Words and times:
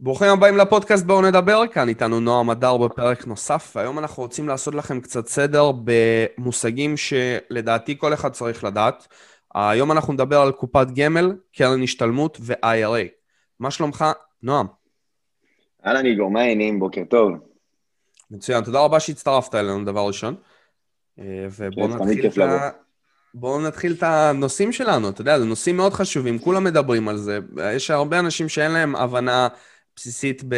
ברוכים 0.00 0.28
הבאים 0.28 0.56
לפודקאסט 0.56 1.04
בואו 1.04 1.22
נדבר, 1.22 1.66
כאן 1.66 1.88
איתנו 1.88 2.20
נועם 2.20 2.50
הדר 2.50 2.76
בפרק 2.76 3.26
נוסף, 3.26 3.72
והיום 3.76 3.98
אנחנו 3.98 4.22
רוצים 4.22 4.48
לעשות 4.48 4.74
לכם 4.74 5.00
קצת 5.00 5.26
סדר 5.26 5.72
במושגים 5.84 6.94
שלדעתי 6.96 7.98
כל 7.98 8.14
אחד 8.14 8.32
צריך 8.32 8.64
לדעת. 8.64 9.06
היום 9.54 9.92
אנחנו 9.92 10.12
נדבר 10.12 10.40
על 10.40 10.52
קופת 10.52 10.86
גמל, 10.94 11.36
קרן 11.56 11.82
השתלמות 11.82 12.38
ו-IRA. 12.40 13.08
מה 13.60 13.70
שלומך, 13.70 14.04
נועם? 14.42 14.66
אהלן 15.86 16.06
איגור, 16.06 16.30
מה 16.30 16.40
העניינים? 16.40 16.78
בוקר 16.78 17.02
טוב. 17.10 17.32
מצוין, 18.30 18.64
תודה 18.64 18.80
רבה 18.80 19.00
שהצטרפת 19.00 19.54
אלינו, 19.54 19.84
דבר 19.84 20.06
ראשון. 20.06 20.34
אה, 21.18 21.46
ובואו 21.58 21.88
נתחיל 21.88 22.26
את 22.26 22.38
ה... 22.38 22.70
בואו 23.34 23.60
נתחיל 23.60 23.92
את 23.92 24.02
הנושאים 24.02 24.72
שלנו, 24.72 25.08
אתה 25.08 25.20
יודע, 25.20 25.38
זה 25.38 25.44
נושאים 25.44 25.76
מאוד 25.76 25.92
חשובים, 25.92 26.38
כולם 26.38 26.64
מדברים 26.64 27.08
על 27.08 27.16
זה. 27.16 27.38
יש 27.74 27.90
הרבה 27.90 28.18
אנשים 28.18 28.48
שאין 28.48 28.70
להם 28.72 28.96
הבנה 28.96 29.48
בסיסית 29.96 30.42
ב... 30.48 30.54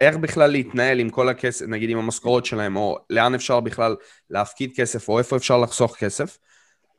איך 0.00 0.16
בכלל 0.16 0.50
להתנהל 0.50 0.98
עם 0.98 1.10
כל 1.10 1.28
הכסף, 1.28 1.66
נגיד 1.68 1.90
עם 1.90 1.98
המשכורות 1.98 2.46
שלהם, 2.46 2.76
או 2.76 2.98
לאן 3.10 3.34
אפשר 3.34 3.60
בכלל 3.60 3.96
להפקיד 4.30 4.70
כסף, 4.76 5.08
או 5.08 5.18
איפה 5.18 5.36
אפשר 5.36 5.58
לחסוך 5.58 5.96
כסף. 5.96 6.38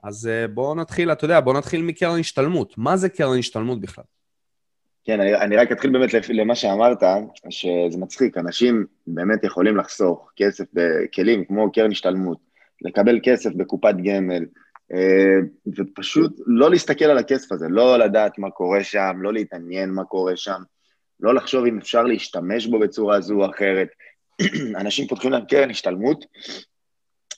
אז 0.04 0.28
אה, 0.28 0.48
בואו 0.48 0.76
נתחיל, 0.76 1.12
אתה 1.12 1.26
יודע, 1.26 1.40
בואו 1.40 1.58
נתחיל 1.58 1.82
מקרן 1.82 2.20
השתלמות. 2.20 2.78
מה 2.78 2.98
זה 2.98 3.10
קרן 3.10 3.38
השתלמות 3.38 3.82
בכלל? 3.82 4.04
כן, 5.06 5.20
אני, 5.20 5.36
אני 5.36 5.56
רק 5.56 5.72
אתחיל 5.72 5.92
באמת 5.92 6.10
למה 6.30 6.56
שאמרת, 6.56 7.04
שזה 7.50 7.98
מצחיק, 7.98 8.38
אנשים 8.38 8.86
באמת 9.08 9.44
יכולים 9.44 9.78
לחסוך 9.78 10.32
כסף 10.36 10.66
בכלים 10.74 11.46
כמו 11.46 11.72
קרן 11.72 11.92
השתלמות, 11.92 12.38
לקבל 12.82 13.20
כסף 13.24 13.50
בקופת 13.58 13.96
גמל, 14.04 14.46
אה, 14.94 15.40
ופשוט 15.78 16.32
לא 16.46 16.70
להסתכל 16.70 17.06
על 17.06 17.18
הכסף 17.18 17.52
הזה, 17.52 17.66
לא 17.70 17.98
לדעת 17.98 18.38
מה 18.38 18.50
קורה 18.50 18.84
שם, 18.84 19.18
לא 19.22 19.34
להתעניין 19.34 19.90
מה 19.90 20.04
קורה 20.04 20.38
שם, 20.38 20.62
לא 21.20 21.36
לחשוב 21.36 21.66
אם 21.66 21.78
אפשר 21.78 22.04
להשתמש 22.04 22.68
בו 22.68 22.80
בצורה 22.80 23.22
זו 23.22 23.34
או 23.34 23.50
אחרת. 23.50 23.88
אנשים 24.82 25.08
פותחים 25.08 25.32
להם 25.32 25.46
קרן 25.46 25.70
השתלמות, 25.70 26.26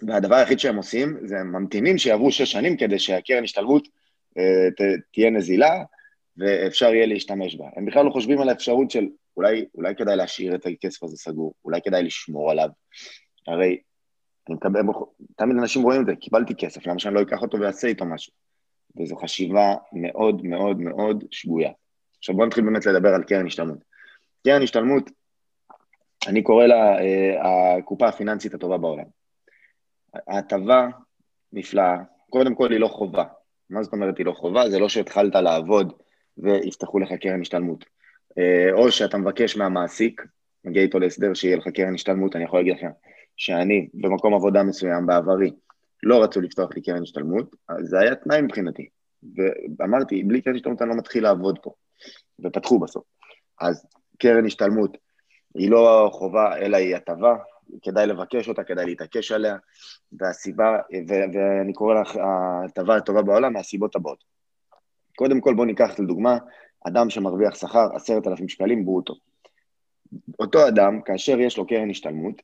והדבר 0.07 0.35
היחיד 0.35 0.59
שהם 0.59 0.75
עושים 0.75 1.17
זה 1.23 1.39
הם 1.39 1.51
ממתינים 1.55 1.97
שיעברו 1.97 2.31
שש 2.31 2.51
שנים 2.51 2.77
כדי 2.77 2.99
שהקרן 2.99 3.43
השתלמות 3.43 3.87
אה, 4.37 4.85
תהיה 5.13 5.29
נזילה, 5.29 5.83
ואפשר 6.37 6.93
יהיה 6.93 7.05
להשתמש 7.05 7.55
בה. 7.55 7.65
הם 7.75 7.85
בכלל 7.85 8.05
לא 8.05 8.09
חושבים 8.09 8.41
על 8.41 8.49
האפשרות 8.49 8.91
של 8.91 9.07
אולי, 9.37 9.65
אולי 9.75 9.95
כדאי 9.95 10.15
להשאיר 10.15 10.55
את 10.55 10.65
הכסף 10.65 11.03
הזה 11.03 11.17
סגור, 11.17 11.53
אולי 11.65 11.79
כדאי 11.85 12.03
לשמור 12.03 12.51
עליו. 12.51 12.69
הרי 13.47 13.79
אני 14.49 14.55
מקבל, 14.55 14.81
תמיד 15.37 15.57
אנשים 15.57 15.81
רואים 15.81 16.01
את 16.01 16.05
זה, 16.05 16.15
קיבלתי 16.15 16.53
כסף, 16.55 16.87
למה 16.87 16.99
שאני 16.99 17.15
לא 17.15 17.21
אקח 17.21 17.41
אותו 17.41 17.59
ואעשה 17.59 17.87
איתו 17.87 18.05
משהו? 18.05 18.33
וזו 18.99 19.15
חשיבה 19.15 19.75
מאוד 19.93 20.45
מאוד 20.45 20.79
מאוד 20.79 21.23
שגויה. 21.31 21.71
עכשיו 22.25 22.35
בואו 22.35 22.47
נתחיל 22.47 22.63
באמת 22.63 22.85
לדבר 22.85 23.09
על 23.09 23.23
קרן 23.23 23.45
השתלמות. 23.45 23.77
קרן 24.43 24.61
השתלמות, 24.61 25.11
אני 26.27 26.43
קורא 26.43 26.65
לה 26.65 26.99
אה, 26.99 27.77
הקופה 27.77 28.07
הפיננסית 28.07 28.53
הטובה 28.53 28.77
בעולם. 28.77 29.03
ההטבה 30.27 30.87
נפלאה, 31.53 31.97
קודם 32.29 32.55
כל 32.55 32.71
היא 32.71 32.79
לא 32.79 32.87
חובה. 32.87 33.23
מה 33.69 33.83
זאת 33.83 33.93
אומרת 33.93 34.17
היא 34.17 34.25
לא 34.25 34.31
חובה? 34.31 34.69
זה 34.69 34.79
לא 34.79 34.89
שהתחלת 34.89 35.35
לעבוד 35.35 35.93
ויפתחו 36.37 36.99
לך 36.99 37.13
קרן 37.13 37.41
השתלמות. 37.41 37.85
אה, 38.37 38.73
או 38.73 38.91
שאתה 38.91 39.17
מבקש 39.17 39.57
מהמעסיק, 39.57 40.21
מגיע 40.63 40.81
איתו 40.81 40.99
להסדר 40.99 41.33
שיהיה 41.33 41.57
לך 41.57 41.67
קרן 41.67 41.93
השתלמות, 41.93 42.35
אני 42.35 42.43
יכול 42.43 42.59
להגיד 42.59 42.73
לכם 42.73 42.89
שאני 43.37 43.87
במקום 43.93 44.33
עבודה 44.33 44.63
מסוים 44.63 45.05
בעברי, 45.05 45.51
לא 46.03 46.23
רצו 46.23 46.41
לפתוח 46.41 46.69
לי 46.75 46.81
קרן 46.81 47.01
השתלמות, 47.01 47.55
אז 47.69 47.87
זה 47.87 47.99
היה 47.99 48.15
תנאי 48.15 48.41
מבחינתי. 48.41 48.89
ואמרתי, 49.77 50.23
בלי 50.23 50.41
קרן 50.41 50.55
השתלמות 50.55 50.81
אני 50.81 50.89
לא 50.89 50.95
מתחיל 50.95 51.23
לעבוד 51.23 51.59
פה. 51.61 51.71
ופתחו 52.39 52.79
בסוף. 52.79 53.03
אז 53.61 53.85
קרן 54.19 54.45
השתלמות 54.45 54.97
היא 55.55 55.71
לא 55.71 56.09
חובה, 56.13 56.57
אלא 56.57 56.77
היא 56.77 56.95
הטבה, 56.95 57.35
כדאי 57.81 58.07
לבקש 58.07 58.49
אותה, 58.49 58.63
כדאי 58.63 58.85
להתעקש 58.85 59.31
עליה, 59.31 59.55
והסיבה, 60.19 60.79
ו- 61.09 61.25
ואני 61.33 61.73
קורא 61.73 62.01
לך 62.01 62.15
ההטבה 62.15 62.95
הטובה 62.95 63.21
בעולם 63.21 63.53
מהסיבות 63.53 63.95
הבאות. 63.95 64.23
קודם 65.15 65.41
כל 65.41 65.53
בואו 65.53 65.65
ניקח 65.65 65.99
לדוגמה, 65.99 66.37
אדם 66.87 67.09
שמרוויח 67.09 67.55
שכר 67.55 67.87
עשרת 67.95 68.27
אלפים 68.27 68.49
שקלים 68.49 68.85
ברוטו. 68.85 69.13
אותו 70.39 70.67
אדם, 70.67 71.01
כאשר 71.01 71.39
יש 71.39 71.57
לו 71.57 71.67
קרן 71.67 71.89
השתלמות, 71.89 72.41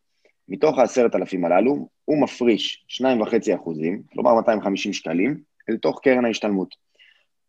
מתוך 0.49 0.79
העשרת 0.79 1.15
אלפים 1.15 1.45
הללו, 1.45 1.87
הוא 2.05 2.23
מפריש 2.23 2.85
שניים 2.87 3.21
וחצי 3.21 3.55
אחוזים, 3.55 4.03
כלומר 4.13 4.33
250 4.33 4.93
שקלים, 4.93 5.41
אל 5.69 5.77
תוך 5.77 5.99
קרן 6.03 6.25
ההשתלמות. 6.25 6.75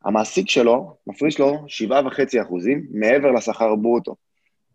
המעסיק 0.05 0.49
שלו 0.49 0.97
מפריש 1.07 1.41
לו 1.41 1.65
7.5 1.89 2.43
אחוזים 2.43 2.87
מעבר 2.91 3.31
לשכר 3.31 3.75
ברוטו. 3.75 4.15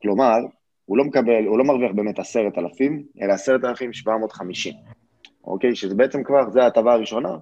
כלומר, 0.01 0.38
הוא 0.85 0.97
לא 0.97 1.03
מקבל, 1.03 1.45
הוא 1.45 1.57
לא 1.57 1.63
מרוויח 1.63 1.91
באמת 1.95 2.19
10,000, 2.19 3.03
אלא 3.21 3.33
10,750, 3.33 4.73
אוקיי? 5.43 5.75
שזה 5.75 5.95
בעצם 5.95 6.23
כבר, 6.23 6.49
זה 6.49 6.63
ההטבה 6.63 6.93
הראשונה, 6.93 7.37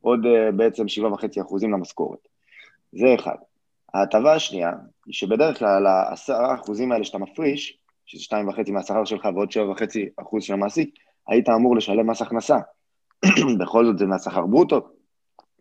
עוד 0.00 0.20
uh, 0.24 0.52
בעצם 0.56 0.84
7.5 0.84 1.42
אחוזים 1.42 1.72
למשכורת. 1.72 2.18
זה 2.92 3.14
אחד. 3.14 3.36
ההטבה 3.94 4.34
השנייה, 4.34 4.70
היא 5.06 5.14
שבדרך 5.14 5.58
כלל 5.58 5.86
ה-10 5.86 6.54
אחוזים 6.54 6.92
האלה 6.92 7.04
שאתה 7.04 7.18
מפריש, 7.18 7.78
שזה 8.06 8.36
2.5 8.36 8.72
מהשכר 8.72 9.04
שלך 9.04 9.28
ועוד 9.34 9.48
7.5 9.50 9.84
אחוז 10.16 10.42
של 10.42 10.52
המעסיק, 10.52 10.94
היית 11.28 11.48
אמור 11.48 11.76
לשלם 11.76 12.10
מס 12.10 12.22
הכנסה. 12.22 12.58
בכל 13.60 13.84
זאת 13.84 13.98
זה 13.98 14.06
מהשכר 14.06 14.46
ברוטו, 14.46 14.88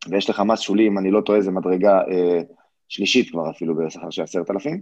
ויש 0.10 0.30
לך 0.30 0.40
מס 0.40 0.60
שולי, 0.60 0.88
אם 0.88 0.98
אני 0.98 1.12
לא 1.12 1.22
טועה, 1.22 1.42
זה 1.42 1.52
מדרגה 1.52 2.02
אה, 2.02 2.42
שלישית 2.90 3.32
כבר 3.32 3.50
אפילו 3.50 3.76
בשכר 3.76 4.10
של 4.10 4.22
עשרת 4.22 4.52
אלפים, 4.52 4.82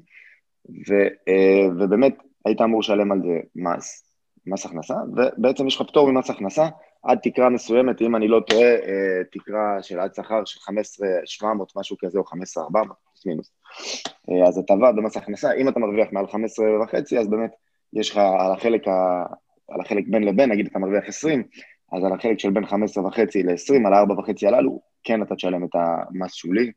אה, 1.28 1.68
ובאמת 1.80 2.16
היית 2.46 2.62
אמור 2.62 2.80
לשלם 2.80 3.12
על 3.12 3.22
זה 3.22 3.40
מס, 3.56 4.04
מס 4.46 4.66
הכנסה, 4.66 4.96
ובעצם 5.16 5.68
יש 5.68 5.76
לך 5.76 5.82
פטור 5.88 6.12
ממס 6.12 6.30
הכנסה 6.30 6.68
עד 7.04 7.20
תקרה 7.24 7.50
מסוימת, 7.50 8.02
אם 8.02 8.16
אני 8.16 8.28
לא 8.28 8.40
טועה, 8.48 8.72
אה, 8.72 9.24
תקרה 9.32 9.78
של 9.82 10.00
עד 10.00 10.16
שכר 10.16 10.46
של 10.46 10.60
15,700, 10.60 11.74
משהו 11.76 11.98
כזה, 12.00 12.20
או 12.20 12.26
15,400, 12.26 12.98
פלוס 13.04 13.26
מינוס. 13.26 13.52
אה, 14.30 14.48
אז 14.48 14.58
הטבה 14.58 14.92
במס 14.92 15.18
הכנסה, 15.18 15.54
אם 15.54 15.70
אתה 15.70 15.80
מרוויח 15.80 16.08
מעל 16.12 16.28
15 16.28 16.66
וחצי, 16.84 17.20
אז 17.20 17.30
באמת 17.30 17.52
יש 17.94 18.12
לך 18.12 18.18
על 18.18 18.52
החלק, 18.52 18.88
ה, 18.88 19.24
על 19.70 19.82
החלק 19.82 20.04
בין 20.08 20.24
לבין, 20.24 20.52
נגיד 20.52 20.66
אתה 20.66 20.80
מרוויח 20.80 21.04
20, 21.08 21.44
אז 21.94 22.04
על 22.04 22.14
החלק 22.14 22.40
של 22.40 22.50
בין 22.50 22.66
15 22.66 23.08
וחצי 23.08 23.44
ל-20, 23.44 23.88
על 23.88 23.94
ה-4 23.94 24.20
וחצי 24.20 24.48
הללו, 24.48 24.82
כן 25.04 25.22
אתה 25.22 25.36
תשלם 25.36 25.64
את 25.64 25.76
המס 25.76 26.34
שולי, 26.34 26.72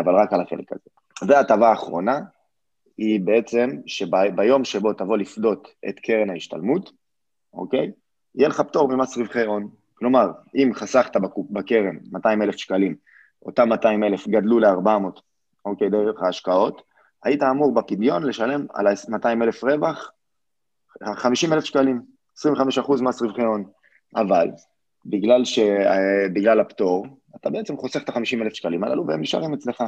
אבל 0.00 0.14
רק 0.14 0.32
על 0.32 0.40
החלק 0.40 0.72
הזה. 0.72 0.90
וההטבה 1.32 1.68
האחרונה 1.68 2.20
היא 2.98 3.20
בעצם 3.20 3.70
שביום 3.86 4.64
שבו 4.64 4.92
תבוא 4.92 5.16
לפדות 5.16 5.68
את 5.88 6.00
קרן 6.00 6.30
ההשתלמות, 6.30 6.92
אוקיי? 7.54 7.92
יהיה 8.34 8.48
לך 8.48 8.60
פטור 8.60 8.88
ממס 8.88 9.18
רווחי 9.18 9.44
הון. 9.44 9.68
כלומר, 9.94 10.30
אם 10.54 10.70
חסכת 10.74 11.16
בקרן 11.50 11.96
200 12.12 12.42
אלף 12.42 12.56
שקלים, 12.56 12.94
אותם 13.42 13.68
200 13.68 14.04
אלף 14.04 14.28
גדלו 14.28 14.58
ל-400, 14.58 15.20
אוקיי, 15.64 15.90
דרך 15.90 16.22
ההשקעות, 16.22 16.82
היית 17.24 17.42
אמור 17.42 17.74
בפדיון 17.74 18.22
לשלם 18.22 18.66
על 18.74 18.86
ה-200 18.86 19.42
אלף 19.42 19.64
רווח 19.64 20.10
50 21.14 21.52
אלף 21.52 21.64
שקלים, 21.64 22.02
25 22.36 22.78
אחוז 22.78 23.02
מס 23.02 23.22
רווחי 23.22 23.42
הון. 23.42 23.64
אבל 24.14 24.48
בגלל, 25.06 25.44
ש... 25.44 25.58
אה, 25.58 26.28
בגלל 26.32 26.60
הפטור, 26.60 27.06
אתה 27.36 27.50
בעצם 27.50 27.76
חוסך 27.76 28.02
את 28.02 28.08
ה-50 28.08 28.42
אלף 28.42 28.52
שקלים 28.52 28.84
הללו 28.84 29.06
והם 29.06 29.20
נשארים 29.20 29.54
אצלך. 29.54 29.84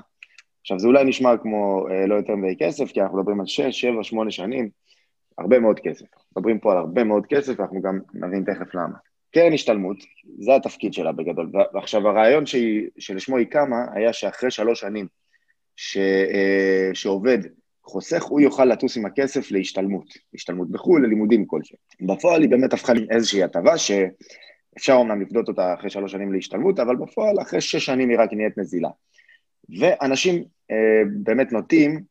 עכשיו, 0.61 0.79
זה 0.79 0.87
אולי 0.87 1.05
נשמע 1.05 1.37
כמו 1.37 1.87
אה, 1.91 2.07
לא 2.07 2.15
יותר 2.15 2.37
מדי 2.37 2.57
כסף, 2.59 2.93
כי 2.93 3.01
אנחנו 3.01 3.19
מדברים 3.19 3.41
על 3.41 3.47
6, 3.47 3.81
7, 3.81 4.05
8 4.05 4.31
שנים, 4.31 4.71
הרבה 5.39 5.59
מאוד 5.59 5.81
כסף. 5.81 6.07
מדברים 6.37 6.59
פה 6.59 6.73
על 6.73 6.79
הרבה 6.79 7.05
מאוד 7.05 7.27
כסף, 7.27 7.55
ואנחנו 7.59 7.83
גם 7.83 8.01
נבין 8.15 8.45
תכף 8.45 8.75
למה. 8.75 8.99
קרן 9.35 9.53
השתלמות, 9.53 9.97
זה 10.39 10.55
התפקיד 10.55 10.93
שלה 10.93 11.13
בגדול. 11.13 11.51
ועכשיו, 11.75 12.09
הרעיון 12.09 12.47
שהיא, 12.47 12.89
שלשמו 12.99 13.37
היא 13.37 13.47
קמה, 13.47 13.77
היה 13.95 14.13
שאחרי 14.13 14.51
שלוש 14.51 14.81
שנים 14.81 15.07
ש, 15.77 15.97
אה, 15.97 16.91
שעובד 16.95 17.39
חוסך, 17.89 18.23
הוא 18.23 18.41
יוכל 18.41 18.65
לטוס 18.65 18.97
עם 18.97 19.07
הכסף 19.07 19.51
להשתלמות, 19.51 20.07
השתלמות 20.35 20.71
בחו"ל, 20.71 21.07
ללימודים 21.07 21.47
כלשהם. 21.47 21.79
בפועל 22.01 22.43
היא 22.43 22.51
באמת 22.51 22.73
הפכה 22.73 22.93
איזושהי 23.11 23.43
הטבה 23.43 23.79
ש... 23.79 23.91
אפשר 24.79 24.93
אומנם 24.93 25.23
לפדות 25.23 25.49
אותה 25.49 25.75
אחרי 25.75 25.91
שלוש 25.91 26.13
שנים 26.13 26.33
להשתלמות, 26.33 26.79
אבל 26.79 26.97
בפועל 26.97 27.43
אחרי 27.43 27.61
שש 27.61 27.85
שנים 27.87 28.09
היא 28.09 28.19
רק 28.19 28.33
נהיית 28.33 28.59
נזילה. 28.59 28.89
ואנשים 29.81 30.45
אה, 30.71 31.03
באמת 31.23 31.53
נוטים 31.53 32.03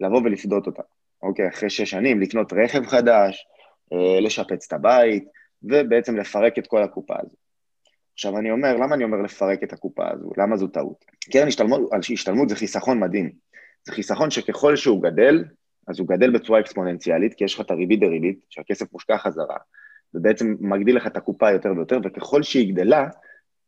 לבוא 0.00 0.20
ולפדות 0.24 0.66
אותה, 0.66 0.82
אוקיי? 1.22 1.48
אחרי 1.48 1.70
שש 1.70 1.90
שנים, 1.90 2.20
לקנות 2.20 2.52
רכב 2.52 2.86
חדש, 2.86 3.46
אה, 3.92 4.20
לשפץ 4.20 4.66
את 4.66 4.72
הבית, 4.72 5.24
ובעצם 5.62 6.16
לפרק 6.16 6.58
את 6.58 6.66
כל 6.66 6.82
הקופה 6.82 7.14
הזו. 7.22 7.36
עכשיו 8.12 8.38
אני 8.38 8.50
אומר, 8.50 8.76
למה 8.76 8.94
אני 8.94 9.04
אומר 9.04 9.22
לפרק 9.22 9.62
את 9.62 9.72
הקופה 9.72 10.04
הזו? 10.12 10.30
למה 10.36 10.56
זו 10.56 10.66
טעות? 10.66 11.04
קרן 11.32 11.48
השתלמות, 11.48 11.90
השתלמות 12.12 12.48
זה 12.48 12.56
חיסכון 12.56 13.00
מדהים. 13.00 13.30
זה 13.88 13.94
חיסכון 13.94 14.30
שככל 14.30 14.76
שהוא 14.76 15.02
גדל, 15.02 15.44
אז 15.86 15.98
הוא 15.98 16.08
גדל 16.08 16.30
בצורה 16.30 16.60
אקספוננציאלית, 16.60 17.34
כי 17.34 17.44
יש 17.44 17.54
לך 17.54 17.60
את 17.60 17.70
הריבית 17.70 18.00
דריבית, 18.00 18.38
שהכסף 18.50 18.92
מושקע 18.92 19.18
חזרה, 19.18 19.56
ובעצם 20.14 20.54
מגדיל 20.60 20.96
לך 20.96 21.06
את 21.06 21.16
הקופה 21.16 21.50
יותר 21.50 21.72
ויותר, 21.76 21.98
וככל 22.04 22.42
שהיא 22.42 22.74
גדלה, 22.74 23.08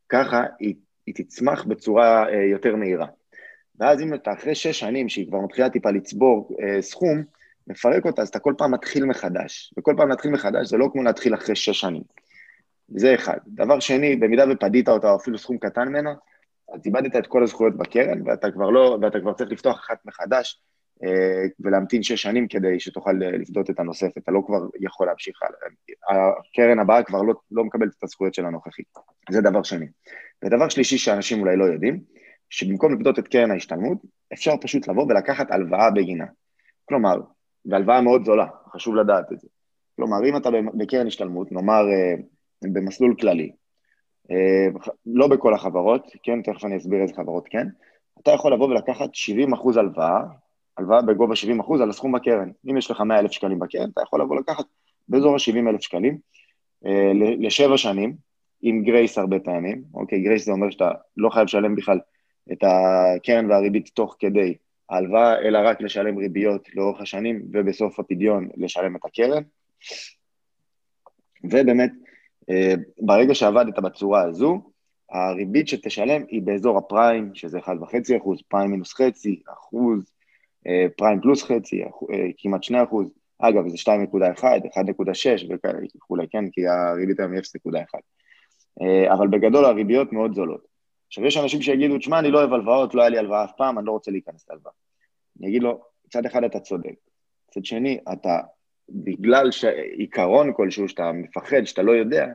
ככה 0.09 0.45
היא, 0.59 0.75
היא 1.07 1.15
תצמח 1.15 1.65
בצורה 1.65 2.29
אה, 2.29 2.45
יותר 2.45 2.77
מהירה. 2.77 3.07
ואז 3.79 4.01
אם 4.01 4.15
אתה 4.15 4.33
אחרי 4.33 4.55
שש 4.55 4.81
שנים, 4.81 5.09
שהיא 5.09 5.29
כבר 5.29 5.41
מתחילה 5.41 5.71
טיפה 5.71 5.91
לצבור 5.91 6.57
אה, 6.63 6.83
סכום, 6.83 7.23
מפרק 7.67 8.07
אותה, 8.07 8.23
אז 8.23 8.29
אתה 8.29 8.39
כל 8.39 8.55
פעם 8.59 8.75
מתחיל 8.75 9.05
מחדש. 9.05 9.75
וכל 9.79 9.95
פעם 9.97 10.09
להתחיל 10.09 10.31
מחדש 10.31 10.67
זה 10.69 10.77
לא 10.77 10.89
כמו 10.93 11.03
להתחיל 11.03 11.35
אחרי 11.35 11.57
שש 11.57 11.81
שנים. 11.81 12.03
זה 12.89 13.15
אחד. 13.15 13.39
דבר 13.47 13.81
שני, 13.81 14.17
במידה 14.17 14.45
ופדית 14.53 14.89
אותה, 14.89 15.11
או 15.11 15.17
אפילו 15.17 15.39
סכום 15.39 15.59
קטן 15.59 15.89
ממנה, 15.89 16.15
אז 16.73 16.81
איבדת 16.87 17.17
את 17.17 17.27
כל 17.27 17.43
הזכויות 17.43 17.77
בקרן, 17.77 18.29
ואתה 18.29 18.51
כבר 18.51 18.71
לא, 18.71 18.99
ואתה 19.03 19.21
כבר 19.21 19.33
צריך 19.33 19.53
לפתוח 19.53 19.77
אחת 19.77 19.99
מחדש, 20.05 20.63
אה, 21.05 21.45
ולהמתין 21.61 22.03
שש 22.03 22.23
שנים 22.23 22.49
כדי 22.49 22.81
שתוכל 22.81 23.13
לפדות 23.13 23.71
את 23.71 23.81
הנוספת. 23.81 24.19
אתה 24.19 24.33
לא 24.33 24.43
כבר 24.47 24.59
יכול 24.81 25.07
להמשיך 25.07 25.43
הלאה. 25.43 25.59
הקרן 26.49 26.79
הבאה 26.79 27.03
כבר 27.03 27.23
לא, 27.23 27.35
לא 27.51 27.65
מקבלת 27.65 27.93
את 27.99 28.05
הזכויות 28.05 28.35
של 28.35 28.47
הנוכחית. 28.47 28.87
זה 29.31 29.41
דבר 29.41 29.63
שני. 29.63 29.87
ודבר 30.45 30.69
שלישי 30.69 30.99
שאנשים 30.99 31.41
אולי 31.41 31.57
לא 31.57 31.65
יודעים, 31.65 32.01
שבמקום 32.51 32.95
לפדות 32.95 33.19
את 33.19 33.29
קרן 33.29 33.51
ההשתלמות, 33.51 33.99
אפשר 34.33 34.53
פשוט 34.61 34.89
לבוא 34.89 35.07
ולקחת 35.09 35.51
הלוואה 35.51 35.91
בגינה. 35.91 36.27
כלומר, 36.85 37.21
והלוואה 37.65 38.01
מאוד 38.01 38.25
זולה, 38.25 38.47
חשוב 38.73 38.95
לדעת 38.95 39.33
את 39.33 39.41
זה. 39.41 39.49
כלומר, 39.97 40.17
אם 40.29 40.37
אתה 40.37 40.51
בקרן 40.79 41.07
השתלמות, 41.07 41.53
נאמר 41.53 41.83
אה, 41.89 42.15
במסלול 42.63 43.15
כללי, 43.21 43.43
אה, 43.43 43.55
לא 45.07 45.29
בכל 45.29 45.55
החברות, 45.55 46.13
כן, 46.23 46.43
תכף 46.43 46.65
אני 46.65 46.77
אסביר 46.77 47.03
איזה 47.03 47.15
חברות 47.15 47.49
כן, 47.51 47.67
אתה 48.23 48.31
יכול 48.31 48.53
לבוא 48.53 48.69
ולקחת 48.69 49.15
70 49.15 49.53
אחוז 49.53 49.77
הלוואה, 49.77 50.21
הלוואה 50.79 51.03
בגובה 51.03 51.37
70 51.37 51.61
אחוז 51.61 51.81
על 51.81 51.91
הסכום 51.91 52.13
בקרן. 52.13 52.51
אם 52.71 52.77
יש 52.77 52.91
לך 52.91 53.01
100 53.01 53.19
אלף 53.19 53.31
שקלים 53.31 53.59
בקרן, 53.59 53.91
אתה 53.91 54.03
יכול 54.03 54.21
לבוא 54.21 54.37
לקחת 54.37 54.65
באזור 55.09 55.35
ה-70 55.35 55.69
אלף 55.69 55.81
שקלים 55.81 56.19
אה, 56.87 57.13
לשבע 57.39 57.77
שנים, 57.77 58.15
עם 58.63 58.83
גרייס 58.83 59.19
הרבה 59.19 59.39
פעמים, 59.41 59.83
אוקיי, 59.95 60.21
גרייס 60.21 60.45
זה 60.45 60.53
אומר 60.53 60.71
שאתה 60.71 60.91
לא 61.17 61.31
חייב 61.31 61.45
לשלם 61.45 61.77
בכלל 61.77 61.99
את 62.53 62.59
הקרן 62.63 63.51
והריבית 63.51 63.91
תוך 63.95 64.17
כדי 64.19 64.55
ההלוואה, 64.91 65.39
אלא 65.39 65.59
רק 65.65 65.81
לשלם 65.81 66.19
ריביות 66.19 66.69
לאורך 66.75 67.01
השנים, 67.01 67.43
ובסוף 67.53 68.01
הפדיון 68.01 68.49
לשלם 68.57 68.97
את 68.97 69.05
הקרן. 69.05 69.43
ובאמת, 71.45 71.91
אה, 71.91 72.10
ברגע 72.99 73.35
שעבדת 73.35 73.79
בצורה 73.79 74.23
הזו, 74.23 74.61
הריבית 75.11 75.69
שתשלם 75.69 76.23
היא 76.29 76.43
באזור 76.43 76.79
הפריים, 76.79 77.35
שזה 77.35 77.59
1.5 77.59 78.17
אחוז, 78.19 78.43
פריים 78.49 78.71
מינוס 78.71 78.95
חצי, 78.95 79.43
אחוז, 79.53 80.13
אה, 80.67 80.87
פריים 80.97 81.21
פלוס 81.21 81.43
חצי, 81.43 81.83
אה, 81.85 81.89
כמעט 82.39 82.63
2 82.63 82.85
אחוז. 82.85 83.07
אגב, 83.39 83.69
זה 83.69 83.79
2.1, 83.79 84.67
1.6 84.75 85.47
וכולי, 85.97 86.27
כן? 86.31 86.51
כי 86.51 86.67
הריבית 86.67 87.21
היום 87.21 87.33
היא 87.33 87.41
0.1. 87.41 88.01
אבל 89.13 89.29
בגדול 89.29 89.65
הריביות 89.65 90.13
מאוד 90.13 90.35
זולות. 90.35 90.67
עכשיו, 91.07 91.27
יש 91.27 91.37
אנשים 91.37 91.63
שיגידו, 91.63 91.99
תשמע, 91.99 92.19
אני 92.19 92.31
לא 92.31 92.39
אוהב 92.39 92.53
הלוואות, 92.53 92.95
לא 92.95 93.01
היה 93.03 93.11
לי 93.11 93.19
הלוואה 93.19 93.45
אף 93.45 93.53
פעם, 93.57 93.79
אני 93.79 93.87
לא 93.87 93.93
רוצה 93.93 94.11
להיכנס 94.11 94.49
להלוואה. 94.51 94.73
אני 95.41 95.49
אגיד 95.49 95.63
לו, 95.63 95.81
מצד 96.07 96.27
אחד 96.27 96.45
אתה 96.45 96.61
צודק, 96.61 96.95
מצד 97.49 97.65
שני, 97.65 97.99
אתה, 98.13 98.41
בגלל 98.91 99.51
שעיקרון 99.51 100.53
כלשהו 100.57 100.89
שאתה 100.89 101.13
מפחד, 101.13 101.65
שאתה 101.65 101.83
לא 101.83 101.93
יודע, 101.93 102.27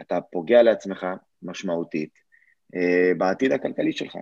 אתה 0.00 0.20
פוגע 0.20 0.62
לעצמך 0.62 1.06
משמעותית 1.42 2.18
אה, 2.74 3.12
בעתיד 3.18 3.52
הכלכלי 3.52 3.92
שלך. 3.92 4.16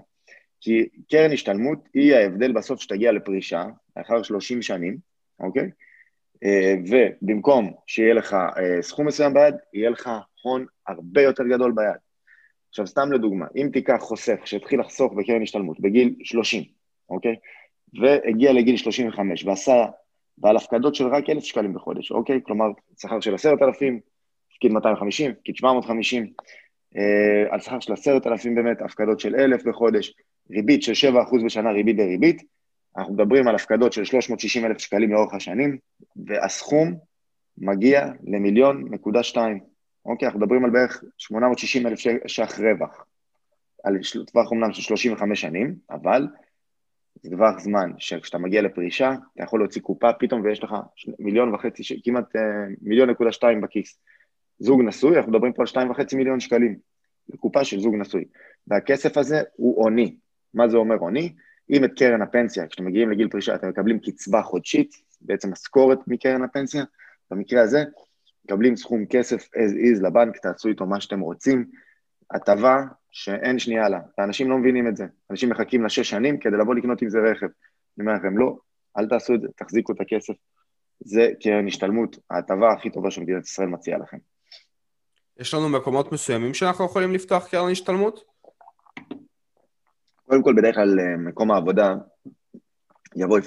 כי 0.61 0.89
קרן 1.11 1.33
השתלמות 1.33 1.79
היא 1.95 2.15
ההבדל 2.15 2.53
בסוף 2.53 2.81
שתגיע 2.81 3.13
לפרישה, 3.13 3.65
לאחר 3.97 4.23
30 4.23 4.63
שנים, 4.63 4.99
אוקיי? 5.41 5.71
אה, 6.45 6.75
ובמקום 6.91 7.73
שיהיה 7.87 8.15
לך 8.15 8.35
אה, 8.35 8.83
סכום 8.83 9.07
מסוים 9.07 9.35
ביד, 9.35 9.55
יהיה 9.75 9.91
לך 9.91 10.11
הון 10.43 10.67
הרבה 10.87 11.23
יותר 11.23 11.45
גדול 11.45 11.73
ביד. 11.73 11.97
עכשיו, 12.69 12.87
סתם 12.87 13.13
לדוגמה, 13.13 13.47
אם 13.57 13.69
תיקח 13.73 13.97
חוסך 14.01 14.41
שהתחיל 14.45 14.81
לחסוך 14.81 15.13
בקרן 15.13 15.43
השתלמות 15.43 15.81
בגיל 15.81 16.15
30, 16.23 16.63
אוקיי? 17.11 17.37
והגיע 18.01 18.53
לגיל 18.53 18.77
35 18.77 19.45
ועשה, 19.45 19.87
ועל 20.39 20.57
הפקדות 20.57 20.95
של 20.95 21.07
רק 21.07 21.31
1,000 21.31 21.45
שקלים 21.45 21.75
בחודש, 21.75 22.11
אוקיי? 22.11 22.41
כלומר, 22.43 22.67
שכר 22.99 23.21
של 23.21 23.35
10,000, 23.35 24.01
הפקיד 24.53 24.73
250, 24.73 25.31
הפקיד 25.31 25.57
750, 25.57 26.27
אה, 26.97 27.55
על 27.55 27.61
שכר 27.61 27.81
של 27.81 27.93
10,000 27.93 28.55
באמת, 28.55 28.83
הפקדות 28.83 29.21
של 29.21 29.35
1,000 29.35 29.65
בחודש, 29.69 30.15
ריבית 30.51 30.83
של 30.83 30.93
7% 30.93 31.45
בשנה, 31.45 31.73
ריבית 31.73 31.97
דריבית, 31.97 32.43
אנחנו 32.97 33.15
מדברים 33.15 33.49
על 33.49 33.55
הפקדות 33.55 33.93
של 33.93 34.05
360,000 34.05 34.79
שקלים 34.79 35.13
לאורך 35.13 35.35
השנים, 35.35 35.79
והסכום 36.27 36.95
מגיע 37.59 38.09
למיליון 38.25 38.85
נקודה 38.91 39.23
שתיים. 39.23 39.61
אוקיי, 40.05 40.27
אנחנו 40.27 40.41
מדברים 40.41 40.65
על 40.65 40.71
בערך 40.71 41.05
860 41.19 41.87
אלף 41.87 41.99
ש"ח 42.27 42.61
רווח, 42.61 43.07
על 43.85 43.99
טווח 44.27 44.51
אומנם 44.51 44.73
של 44.73 44.83
35 44.83 45.41
שנים, 45.41 45.75
אבל 45.91 46.27
זה 47.27 47.31
טווח 47.31 47.59
זמן 47.59 47.91
שכשאתה 47.99 48.39
מגיע 48.39 48.63
לפרישה, 48.63 49.15
אתה 49.35 49.43
יכול 49.43 49.61
להוציא 49.61 49.81
קופה 49.81 50.13
פתאום 50.13 50.41
ויש 50.41 50.65
לך 50.65 50.75
מיליון 51.19 51.55
וחצי, 51.55 51.83
כמעט 52.05 52.37
אה, 52.37 52.43
מיליון 52.83 53.11
נקודה 53.11 53.33
שתיים 53.33 53.61
בכיס. 53.61 53.99
זוג 54.59 54.83
נשוי, 54.83 55.17
אנחנו 55.17 55.33
מדברים 55.33 55.53
פה 55.53 55.63
על 55.63 55.67
שתיים 55.67 55.91
וחצי 55.91 56.17
מיליון 56.17 56.41
שקלים, 56.41 56.79
לקופה 57.29 57.65
של 57.65 57.81
זוג 57.81 57.95
נשוי. 57.95 58.25
והכסף 58.67 59.17
הזה 59.17 59.43
הוא 59.57 59.85
עוני. 59.85 60.17
מה 60.55 60.69
זה 60.69 60.77
אומר 60.77 60.97
עוני? 60.97 61.33
אם 61.71 61.85
את 61.85 61.91
קרן 61.97 62.23
הפנסיה, 62.23 62.67
כשאתם 62.67 62.85
מגיעים 62.85 63.11
לגיל 63.11 63.29
פרישה, 63.29 63.55
אתם 63.55 63.69
מקבלים 63.69 63.99
קצבה 63.99 64.43
חודשית, 64.43 64.91
בעצם 65.21 65.53
משכורת 65.53 65.99
מקרן 66.07 66.43
הפנסיה, 66.43 66.85
במקרה 67.31 67.63
הזה, 67.63 67.85
מקבלים 68.45 68.77
סכום 68.77 69.07
כסף 69.07 69.49
as 69.55 69.99
is 69.99 70.07
לבנק, 70.07 70.37
תעשו 70.37 70.69
איתו 70.69 70.87
מה 70.87 71.01
שאתם 71.01 71.21
רוצים, 71.21 71.65
הטבה 72.31 72.83
שאין 73.19 73.59
שנייה 73.59 73.89
לה, 73.89 74.01
ואנשים 74.19 74.51
לא 74.51 74.59
מבינים 74.59 74.89
את 74.89 74.97
זה. 74.97 75.05
אנשים 75.31 75.51
מחכים 75.51 75.85
לשש 75.85 76.11
שנים 76.11 76.39
כדי 76.39 76.57
לבוא 76.57 76.75
לקנות 76.75 77.03
עם 77.03 77.09
זה 77.11 77.19
רכב. 77.19 77.47
אני 77.47 78.07
אומר 78.07 78.13
לכם, 78.13 78.39
לא, 78.39 78.57
אל 78.99 79.09
תעשו 79.09 79.35
את 79.35 79.41
זה, 79.41 79.49
תחזיקו 79.57 79.93
את 79.93 80.01
הכסף. 80.01 80.35
זה 81.01 81.29
קרן 81.43 81.67
השתלמות, 81.67 82.19
ההטבה 82.31 82.73
הכי 82.73 82.91
טובה 82.91 83.11
שמדינת 83.11 83.45
ישראל 83.45 83.69
מציעה 83.69 83.99
לכם. 83.99 84.17
יש 85.41 85.55
לנו 85.55 85.69
מקומות 85.69 86.13
מסוימים 86.13 86.55
שאנחנו 86.55 86.85
יכולים 86.85 87.13
לפתוח 87.13 87.49
קרן 87.49 87.71
השתלמות? 87.71 88.25
קודם 90.25 90.43
כל, 90.43 90.55
בדרך 90.57 90.75
כלל 90.75 91.01
אה, 91.01 91.17
מקום 91.17 91.51
העבודה 91.51 91.95
יבוא, 93.17 93.39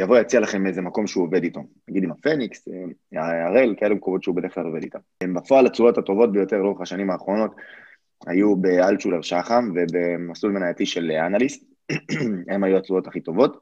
יבוא 0.00 0.18
יציע 0.18 0.40
לכם 0.40 0.66
איזה 0.66 0.82
מקום 0.82 1.06
שהוא 1.06 1.24
עובד 1.24 1.42
איתו. 1.42 1.60
נגיד 1.88 2.04
עם 2.04 2.10
הפניקס, 2.10 2.68
הראל, 3.12 3.74
כאלה 3.78 3.94
מקומות 3.94 4.22
שהוא 4.22 4.36
בדרך 4.36 4.54
כלל 4.54 4.66
עובד 4.66 4.82
איתם. 4.82 4.98
בפועל 5.34 5.66
התשואות 5.66 5.98
הטובות 5.98 6.32
ביותר 6.32 6.56
לאורך 6.56 6.80
השנים 6.80 7.10
האחרונות 7.10 7.54
היו 8.26 8.56
באלטשולר 8.56 9.22
שחם 9.22 9.70
ובמסלול 9.74 10.52
מנייתי 10.52 10.86
של 10.86 11.10
אנליסט, 11.10 11.64
הם 12.50 12.64
היו 12.64 12.76
התשואות 12.76 13.06
הכי 13.06 13.20
טובות. 13.20 13.60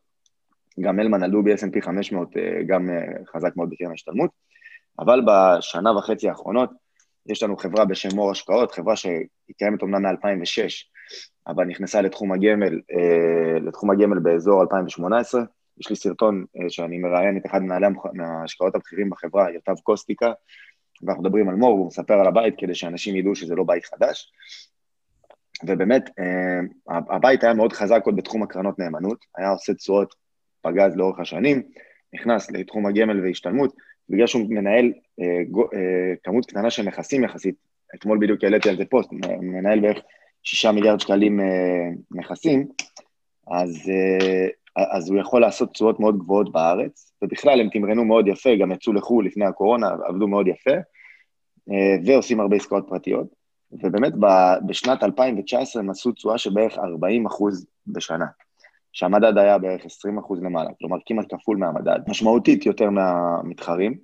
גם 0.80 1.00
אלמן 1.00 1.22
עלו 1.22 1.44
ב-S&P 1.44 1.84
500, 1.84 2.28
גם 2.66 2.90
אה, 2.90 3.24
חזק 3.32 3.56
מאוד 3.56 3.70
בקרן 3.70 3.90
ההשתלמות. 3.90 4.30
אבל 4.98 5.20
בשנה 5.26 5.96
וחצי 5.96 6.28
האחרונות 6.28 6.70
יש 7.26 7.42
לנו 7.42 7.56
חברה 7.56 7.84
בשם 7.84 8.08
מור 8.14 8.30
השקעות, 8.30 8.72
חברה 8.72 8.96
שהיא 8.96 9.26
קיימת 9.58 9.82
אומנם 9.82 10.02
מ-2006, 10.02 10.70
אבל 11.46 11.64
נכנסה 11.64 12.00
לתחום 12.00 12.32
הגמל, 12.32 12.80
אה, 12.92 13.60
לתחום 13.60 13.90
הגמל 13.90 14.18
באזור 14.18 14.62
2018. 14.62 15.42
יש 15.80 15.90
לי 15.90 15.96
סרטון 15.96 16.44
אה, 16.56 16.70
שאני 16.70 16.98
מראיין 16.98 17.36
את 17.36 17.46
אחד 17.46 17.62
מנהלי 17.62 17.86
ההשקעות 18.24 18.74
הבכירים 18.74 19.10
בחברה, 19.10 19.50
יוטב 19.50 19.74
קוסטיקה, 19.82 20.32
ואנחנו 21.02 21.22
מדברים 21.22 21.48
על 21.48 21.54
מור, 21.54 21.74
והוא 21.74 21.86
מספר 21.86 22.14
על 22.14 22.26
הבית 22.26 22.54
כדי 22.58 22.74
שאנשים 22.74 23.16
ידעו 23.16 23.34
שזה 23.34 23.54
לא 23.54 23.64
בית 23.64 23.84
חדש. 23.84 24.32
ובאמת, 25.66 26.10
אה, 26.18 26.94
הבית 27.10 27.44
היה 27.44 27.54
מאוד 27.54 27.72
חזק 27.72 28.02
עוד 28.04 28.16
בתחום 28.16 28.42
הקרנות 28.42 28.78
נאמנות, 28.78 29.24
היה 29.36 29.50
עושה 29.50 29.74
תשואות 29.74 30.14
פגז 30.62 30.96
לאורך 30.96 31.20
השנים, 31.20 31.62
נכנס 32.14 32.50
לתחום 32.50 32.86
הגמל 32.86 33.24
והשתלמות, 33.24 33.76
בגלל 34.08 34.26
שהוא 34.26 34.46
מנהל 34.48 34.92
כמות 36.24 36.46
קטנה 36.46 36.70
של 36.70 36.82
נכסים 36.82 37.24
יחסית, 37.24 37.54
אתמול 37.94 38.18
בדיוק 38.18 38.44
העליתי 38.44 38.68
על 38.68 38.76
זה 38.76 38.84
פוסט, 38.84 39.12
מנהל 39.40 39.80
בערך 39.80 39.98
שישה 40.42 40.72
מיליארד 40.72 41.00
שקלים 41.00 41.40
אה, 41.40 41.46
נכסים, 42.10 42.68
אז, 43.50 43.88
אה, 43.88 44.46
אז 44.90 45.10
הוא 45.10 45.18
יכול 45.18 45.40
לעשות 45.40 45.72
תשואות 45.72 46.00
מאוד 46.00 46.18
גבוהות 46.18 46.52
בארץ, 46.52 47.12
ובכלל 47.22 47.60
הם 47.60 47.68
תמרנו 47.68 48.04
מאוד 48.04 48.28
יפה, 48.28 48.56
גם 48.60 48.72
יצאו 48.72 48.92
לחו"ל 48.92 49.26
לפני 49.26 49.44
הקורונה, 49.44 49.88
עבדו 50.08 50.28
מאוד 50.28 50.48
יפה, 50.48 50.74
אה, 51.70 51.96
ועושים 52.04 52.40
הרבה 52.40 52.56
עסקאות 52.56 52.84
פרטיות, 52.88 53.26
ובאמת 53.72 54.12
בשנת 54.66 55.02
2019 55.02 55.82
הם 55.82 55.90
עשו 55.90 56.12
תשואה 56.12 56.38
של 56.38 56.50
בערך 56.50 56.78
40 56.78 57.26
אחוז 57.26 57.66
בשנה, 57.86 58.26
שהמדד 58.92 59.38
היה 59.38 59.58
בערך 59.58 59.84
20 59.84 60.18
אחוז 60.18 60.42
למעלה, 60.42 60.70
כלומר 60.78 60.96
כמעט 61.06 61.34
כפול 61.34 61.56
מהמדד, 61.56 61.98
משמעותית 62.08 62.66
יותר 62.66 62.90
מהמתחרים. 62.90 63.98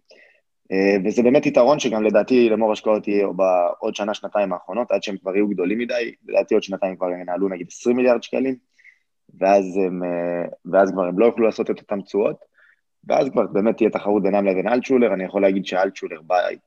אה, 0.73 0.97
וזה 1.05 1.23
באמת 1.23 1.47
יתרון 1.47 1.79
שגם 1.79 2.03
לדעתי 2.03 2.49
למור 2.49 2.73
השקעות 2.73 3.09
יהיה 3.09 3.27
בעוד 3.27 3.95
שנה, 3.95 4.15
שנתיים 4.15 4.53
האחרונות, 4.53 4.91
עד 4.91 5.03
שהם 5.03 5.17
כבר 5.17 5.37
יהיו 5.37 5.49
גדולים 5.49 5.79
מדי, 5.79 6.13
לדעתי 6.29 6.55
עוד 6.55 6.63
שנתיים 6.63 6.97
כבר 6.97 7.11
ינהלו 7.11 7.49
נגיד 7.49 7.67
20 7.71 7.97
מיליארד 7.97 8.23
שקלים, 8.23 8.57
ואז, 9.39 9.77
הם, 9.87 10.03
אה, 10.05 10.49
ואז 10.65 10.93
כבר 10.93 11.05
הם 11.05 11.19
לא 11.19 11.27
יוכלו 11.27 11.45
לעשות 11.45 11.71
את 11.71 11.81
אותן 11.81 12.01
תשואות, 12.01 12.37
ואז 13.05 13.29
כבר 13.31 13.47
באמת 13.47 13.77
תהיה 13.77 13.91
תחרות 13.91 14.23
בינם 14.23 14.47
לבין 14.47 14.69
אלטשולר, 14.69 15.15
אני 15.15 15.25
יכול 15.25 15.43
להגיד 15.43 15.67
שאלטשולר 15.67 16.21
בית 16.23 16.61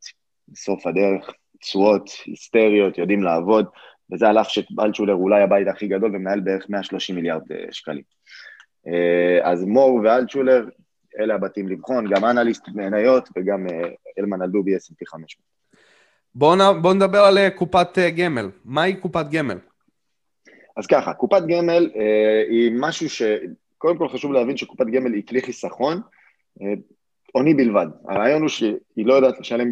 בסוף 0.48 0.88
הדרך, 0.88 1.30
תשואות 1.62 2.10
היסטריות, 2.26 2.98
יודעים 2.98 3.24
לעבוד, 3.24 3.66
וזה 4.12 4.28
על 4.28 4.38
אף 4.38 4.48
שאלטשולר 4.50 5.14
אולי 5.14 5.42
הבית 5.42 5.68
הכי 5.68 5.88
גדול 5.88 6.16
ומנהל 6.16 6.40
בערך 6.40 6.66
130 6.70 7.16
מיליארד 7.16 7.42
שקלים. 7.72 8.04
אז 9.44 9.64
מור 9.64 10.00
ואלטשולר, 10.04 10.66
אלה 11.20 11.36
הבתים 11.36 11.68
לבחון, 11.68 12.06
גם 12.10 12.26
אנליסט 12.26 12.68
מניות 12.68 13.30
וגם 13.38 13.68
אלמן 14.20 14.42
אלדובי 14.42 14.76
S&P 14.76 15.06
500. 15.08 15.28
בואו 16.36 16.82
בוא 16.82 16.94
נדבר 16.94 17.20
על 17.20 17.50
קופת 17.50 17.98
גמל. 18.18 18.50
מהי 18.66 18.96
קופת 18.96 19.26
גמל? 19.32 19.58
אז 20.78 20.88
ככה, 20.88 21.14
קופת 21.14 21.42
גמל 21.48 21.92
אה, 21.96 22.44
היא 22.50 22.72
משהו 22.80 23.10
ש... 23.10 23.22
קודם 23.78 23.98
כל 23.98 24.10
חשוב 24.10 24.34
להבין 24.34 24.58
שקופת 24.58 24.86
גמל 24.86 25.14
היא 25.14 25.24
כלי 25.28 25.42
חיסכון 25.42 26.02
אה, 26.62 26.74
עוני 27.32 27.54
בלבד. 27.54 27.88
הרעיון 28.10 28.42
הוא 28.42 28.50
שהיא 28.50 28.76
לא 29.06 29.14
יודעת 29.14 29.40
לשלם, 29.40 29.72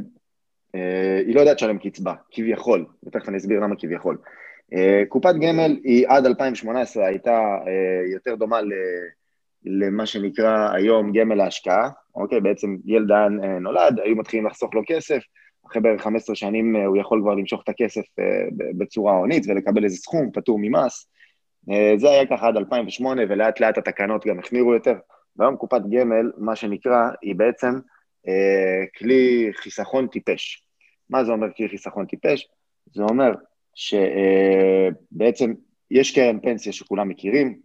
אה, 0.75 1.21
היא 1.25 1.35
לא 1.35 1.39
יודעת 1.39 1.57
לשלם 1.57 1.77
קצבה, 1.77 2.13
כביכול, 2.31 2.85
ותכף 3.03 3.29
אני 3.29 3.37
אסביר 3.37 3.59
למה 3.59 3.75
כביכול. 3.75 4.17
אה, 4.73 5.03
קופת 5.09 5.35
גמל 5.35 5.79
היא 5.83 6.07
עד 6.07 6.25
2018 6.25 7.05
הייתה 7.05 7.39
אה, 7.67 8.11
יותר 8.13 8.35
דומה 8.35 8.61
ל... 8.61 8.71
למה 9.67 10.05
שנקרא 10.05 10.69
היום 10.73 11.11
גמל 11.11 11.41
ההשקעה, 11.41 11.89
אוקיי? 12.15 12.41
בעצם 12.41 12.77
ילד 12.85 13.11
אה, 13.11 13.29
נולד, 13.59 13.99
היו 14.03 14.15
מתחילים 14.15 14.45
לחסוך 14.45 14.75
לו 14.75 14.81
כסף, 14.87 15.23
אחרי 15.67 15.81
בערך 15.81 16.01
15 16.01 16.35
שנים 16.35 16.75
אה, 16.75 16.85
הוא 16.85 16.97
יכול 16.97 17.21
כבר 17.21 17.35
למשוך 17.35 17.63
את 17.63 17.69
הכסף 17.69 18.03
אה, 18.19 18.25
בצורה 18.77 19.13
הונית 19.13 19.43
ולקבל 19.47 19.83
איזה 19.83 19.97
סכום 19.97 20.31
פטור 20.31 20.59
ממס. 20.61 21.07
אה, 21.71 21.93
זה 21.97 22.09
היה 22.09 22.25
ככה 22.25 22.47
עד 22.47 22.57
2008, 22.57 23.21
ולאט 23.29 23.59
לאט 23.59 23.77
התקנות 23.77 24.25
גם 24.25 24.39
החמירו 24.39 24.73
יותר. 24.73 24.95
והיום 25.35 25.55
קופת 25.55 25.81
גמל, 25.89 26.31
מה 26.37 26.55
שנקרא, 26.55 27.09
היא 27.21 27.35
בעצם 27.35 27.79
כלי 28.97 29.49
חיסכון 29.53 30.07
טיפש. 30.07 30.63
מה 31.09 31.23
זה 31.23 31.31
אומר 31.31 31.47
כלי 31.57 31.69
חיסכון 31.69 32.05
טיפש? 32.05 32.47
זה 32.93 33.03
אומר 33.03 33.31
שבעצם 33.75 35.53
יש 35.91 36.15
קרן 36.15 36.39
פנסיה 36.39 36.73
שכולם 36.73 37.09
מכירים, 37.09 37.59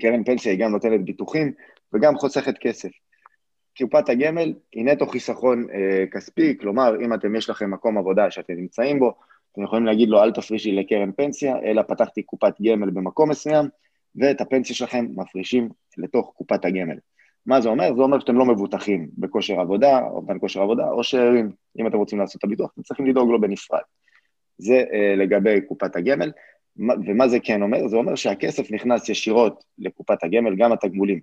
קרן 0.00 0.24
פנסיה 0.24 0.52
היא 0.52 0.60
גם 0.60 0.70
נותנת 0.70 1.04
ביטוחים 1.04 1.52
וגם 1.92 2.16
חוסכת 2.16 2.58
כסף. 2.60 2.90
קופת 3.80 4.08
הגמל 4.08 4.54
היא 4.72 4.84
נטו 4.84 5.06
חיסכון 5.06 5.66
אה, 5.70 6.04
כספי, 6.12 6.58
כלומר, 6.58 7.00
אם 7.00 7.14
אתם, 7.14 7.36
יש 7.36 7.50
לכם 7.50 7.70
מקום 7.70 7.98
עבודה 7.98 8.30
שאתם 8.30 8.54
נמצאים 8.54 8.98
בו, 8.98 9.14
אתם 9.52 9.62
יכולים 9.62 9.86
להגיד 9.86 10.08
לו, 10.08 10.22
אל 10.22 10.32
תפרישי 10.32 10.72
לקרן 10.72 11.12
פנסיה, 11.12 11.56
אלא 11.64 11.82
פתחתי 11.82 12.22
קופת 12.22 12.54
גמל 12.62 12.90
במקום 12.90 13.30
מסוים, 13.30 13.66
ואת 14.16 14.40
הפנסיה 14.40 14.76
שלכם 14.76 15.06
מפרישים 15.14 15.68
לתוך 15.98 16.32
קופת 16.36 16.64
הגמל. 16.64 16.96
מה 17.46 17.60
זה 17.60 17.68
אומר? 17.68 17.94
זה 17.96 18.02
אומר 18.02 18.20
שאתם 18.20 18.38
לא 18.38 18.44
מבוטחים 18.44 19.08
בכושר 19.18 19.60
עבודה, 19.60 20.00
אובדן 20.02 20.38
כושר 20.38 20.62
עבודה, 20.62 20.88
או 20.90 21.04
שאם 21.04 21.86
אתם 21.86 21.96
רוצים 21.96 22.18
לעשות 22.18 22.38
את 22.38 22.44
הביטוח, 22.44 22.70
אתם 22.74 22.82
צריכים 22.82 23.06
לדאוג 23.06 23.30
לו 23.30 23.40
בנפרד. 23.40 23.80
זה 24.58 24.84
אה, 24.92 25.14
לגבי 25.16 25.60
קופת 25.60 25.96
הגמל. 25.96 26.32
ומה 27.06 27.28
זה 27.28 27.40
כן 27.40 27.62
אומר? 27.62 27.88
זה 27.88 27.96
אומר 27.96 28.14
שהכסף 28.14 28.70
נכנס 28.70 29.08
ישירות 29.08 29.64
לקופת 29.78 30.24
הגמל, 30.24 30.56
גם 30.56 30.72
התגמולים 30.72 31.20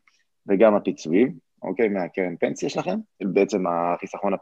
וגם 0.47 0.75
הפיצויים, 0.75 1.33
אוקיי? 1.63 1.89
מהקרן 1.89 2.35
פנסיה 2.39 2.69
שלכם, 2.69 2.95
בעצם 3.23 3.67
החיסכון 3.67 4.33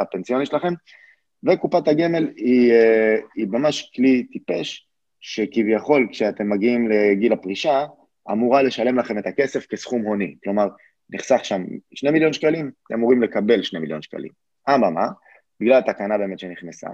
הפנסיוני, 0.00 0.46
שלכם, 0.46 0.72
וקופת 1.44 1.88
הגמל 1.88 2.32
היא, 2.36 2.72
אה, 2.72 3.16
היא 3.34 3.46
ממש 3.50 3.90
כלי 3.96 4.26
טיפש, 4.32 4.86
שכביכול 5.20 6.08
כשאתם 6.10 6.50
מגיעים 6.50 6.88
לגיל 6.88 7.32
הפרישה, 7.32 7.86
אמורה 8.30 8.62
לשלם 8.62 8.98
לכם 8.98 9.18
את 9.18 9.26
הכסף 9.26 9.66
כסכום 9.66 10.02
הוני. 10.02 10.34
כלומר, 10.44 10.68
נחסך 11.10 11.44
שם 11.44 11.62
שני 11.94 12.10
מיליון 12.10 12.32
שקלים, 12.32 12.70
אתם 12.86 12.94
אמורים 12.94 13.22
לקבל 13.22 13.62
שני 13.62 13.80
מיליון 13.80 14.02
שקלים. 14.02 14.30
אממה, 14.68 15.08
בגלל 15.60 15.78
התקנה 15.78 16.18
באמת 16.18 16.38
שנכנסה, 16.38 16.88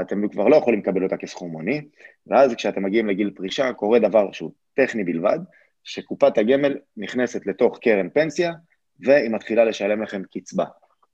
אתם 0.00 0.28
כבר 0.28 0.48
לא 0.48 0.56
יכולים 0.56 0.80
לקבל 0.80 1.04
אותה 1.04 1.16
כסכום 1.16 1.52
הוני, 1.52 1.80
ואז 2.26 2.54
כשאתם 2.54 2.82
מגיעים 2.82 3.06
לגיל 3.06 3.30
פרישה, 3.30 3.72
קורה 3.72 3.98
דבר 3.98 4.32
שהוא 4.32 4.52
טכני 4.74 5.04
בלבד, 5.04 5.38
שקופת 5.84 6.38
הגמל 6.38 6.78
נכנסת 6.96 7.46
לתוך 7.46 7.78
קרן 7.82 8.08
פנסיה, 8.10 8.52
והיא 9.00 9.30
מתחילה 9.30 9.64
לשלם 9.64 10.02
לכם 10.02 10.22
קצבה. 10.32 10.64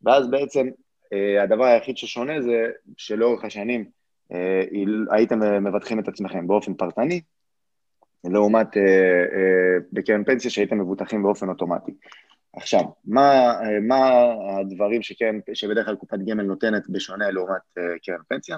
ואז 0.02 0.30
בעצם 0.30 0.68
אה, 1.12 1.42
הדבר 1.42 1.64
היחיד 1.64 1.96
ששונה 1.96 2.40
זה 2.40 2.70
שלאורך 2.96 3.44
השנים 3.44 3.84
אה, 4.32 4.62
הייתם 5.10 5.64
מבטחים 5.64 5.98
את 5.98 6.08
עצמכם 6.08 6.46
באופן 6.46 6.74
פרטני, 6.74 7.20
לעומת 8.24 8.76
אה, 8.76 8.82
בקרן 9.92 10.24
פנסיה 10.24 10.50
שהייתם 10.50 10.78
מבוטחים 10.78 11.22
באופן 11.22 11.48
אוטומטי. 11.48 11.92
עכשיו, 12.56 12.82
מה, 13.04 13.52
מה 13.82 14.10
הדברים 14.60 15.02
שקרן, 15.02 15.38
שבדרך 15.54 15.86
כלל 15.86 15.96
קופת 15.96 16.18
גמל 16.26 16.42
נותנת 16.42 16.82
בשונה 16.88 17.30
לעומת 17.30 17.62
קרן 18.02 18.18
פנסיה? 18.28 18.56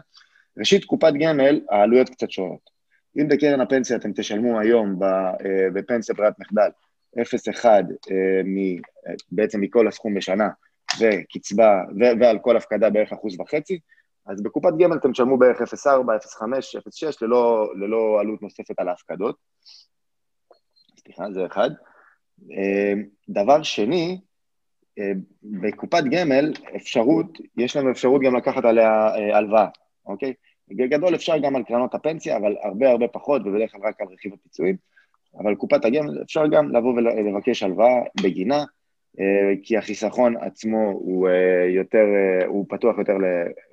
ראשית, 0.58 0.84
קופת 0.84 1.12
גמל, 1.20 1.60
העלויות 1.70 2.08
קצת 2.08 2.30
שונות. 2.30 2.70
אם 3.18 3.28
בקרן 3.28 3.60
הפנסיה 3.60 3.96
אתם 3.96 4.12
תשלמו 4.12 4.60
היום 4.60 4.98
בפנסיה 5.74 6.14
ברירת 6.14 6.38
מחדל 6.38 6.68
0.1 7.16 7.66
בעצם 9.30 9.60
מכל 9.60 9.88
הסכום 9.88 10.14
בשנה, 10.14 10.48
וקצבה, 11.00 11.82
ו- 12.00 12.20
ועל 12.20 12.38
כל 12.38 12.56
הפקדה 12.56 12.90
בערך 12.90 13.12
אחוז 13.12 13.40
וחצי, 13.40 13.78
אז 14.26 14.42
בקופת 14.42 14.72
גמל 14.78 14.96
אתם 14.96 15.12
תשלמו 15.12 15.38
בערך 15.38 15.60
0.4, 15.60 15.66
0.5, 15.66 16.42
0.6 16.42 17.16
ללא, 17.22 17.72
ללא 17.76 18.20
עלות 18.20 18.42
נוספת 18.42 18.80
על 18.80 18.88
ההפקדות. 18.88 19.36
סליחה, 21.00 21.32
זה 21.32 21.46
אחד. 21.46 21.70
אה, 22.52 22.92
דבר 23.28 23.62
שני, 23.62 24.20
אה, 24.98 25.12
בקופת 25.42 26.04
גמל 26.10 26.52
אפשרות, 26.76 27.38
יש 27.56 27.76
לנו 27.76 27.90
אפשרות 27.90 28.22
גם 28.22 28.36
לקחת 28.36 28.64
עליה 28.64 29.08
אה, 29.08 29.36
הלוואה, 29.36 29.68
אוקיי? 30.06 30.34
בגדול 30.68 31.14
אפשר 31.14 31.38
גם 31.38 31.56
על 31.56 31.62
קרנות 31.62 31.94
הפנסיה, 31.94 32.36
אבל 32.36 32.56
הרבה 32.62 32.90
הרבה 32.90 33.08
פחות, 33.08 33.42
ובדרך 33.44 33.72
כלל 33.72 33.80
רק 33.84 34.00
על 34.00 34.06
רכיב 34.12 34.32
הפיצויים. 34.34 34.76
אבל 35.38 35.54
קופת 35.54 35.84
הגמל 35.84 36.22
אפשר 36.22 36.46
גם 36.46 36.76
לבוא 36.76 36.94
ולבקש 36.94 37.62
הלוואה 37.62 38.02
בגינה, 38.22 38.64
אה, 39.20 39.54
כי 39.62 39.76
החיסכון 39.76 40.36
עצמו 40.36 40.90
הוא 40.90 41.28
אה, 41.28 41.66
יותר, 41.68 42.04
אה, 42.14 42.46
הוא 42.46 42.66
פתוח 42.68 42.98
יותר 42.98 43.16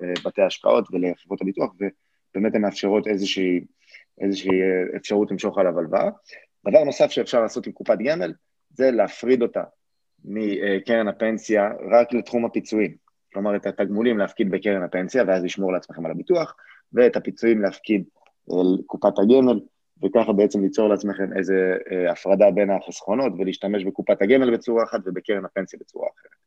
לבתי 0.00 0.42
השקעות 0.42 0.88
ולחברות 0.92 1.42
הביטוח, 1.42 1.72
ובאמת 1.74 2.54
הן 2.54 2.62
מאפשרות 2.62 3.06
איזושהי, 3.06 3.60
איזושהי 4.20 4.60
אפשרות 4.96 5.30
למשוך 5.30 5.58
עליו 5.58 5.78
הלוואה. 5.78 6.10
דבר 6.68 6.84
נוסף 6.84 7.10
שאפשר 7.10 7.40
לעשות 7.40 7.66
עם 7.66 7.72
קופת 7.72 7.98
גמל, 8.04 8.32
זה 8.70 8.90
להפריד 8.90 9.42
אותה 9.42 9.62
מקרן 10.24 11.08
הפנסיה 11.08 11.70
רק 11.90 12.12
לתחום 12.12 12.44
הפיצויים. 12.44 12.94
כלומר, 13.32 13.56
את 13.56 13.66
התגמולים 13.66 14.18
להפקיד 14.18 14.50
בקרן 14.50 14.82
הפנסיה, 14.82 15.24
ואז 15.26 15.44
לשמור 15.44 15.72
לעצמכם 15.72 16.06
על 16.06 16.10
הביטוח, 16.10 16.54
ואת 16.92 17.16
הפיצויים 17.16 17.62
להפקיד 17.62 18.04
אל 18.50 18.82
קופת 18.86 19.18
הגמל, 19.18 19.60
וככה 20.04 20.32
בעצם 20.32 20.62
ליצור 20.62 20.88
לעצמכם 20.88 21.36
איזה 21.38 21.76
אה, 21.92 22.12
הפרדה 22.12 22.50
בין 22.50 22.70
החסכונות 22.70 23.32
ולהשתמש 23.38 23.84
בקופת 23.84 24.22
הגמל 24.22 24.54
בצורה 24.54 24.84
אחת 24.84 25.00
ובקרן 25.04 25.44
הפנסיה 25.44 25.78
בצורה 25.80 26.08
אחרת. 26.14 26.38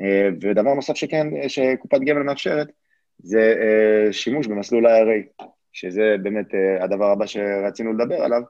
אה, 0.00 0.28
ודבר 0.42 0.74
נוסף 0.74 0.94
שכן, 0.94 1.26
אה, 1.36 1.48
שקופת 1.48 2.00
גמל 2.00 2.22
מאפשרת, 2.22 2.68
זה 3.18 3.54
שימוש 4.12 4.46
במסלול 4.46 4.86
IRA, 4.86 5.44
שזה 5.72 6.16
באמת 6.22 6.46
הדבר 6.80 7.10
הבא 7.10 7.26
שרצינו 7.26 7.92
לדבר 7.92 8.22
עליו. 8.22 8.42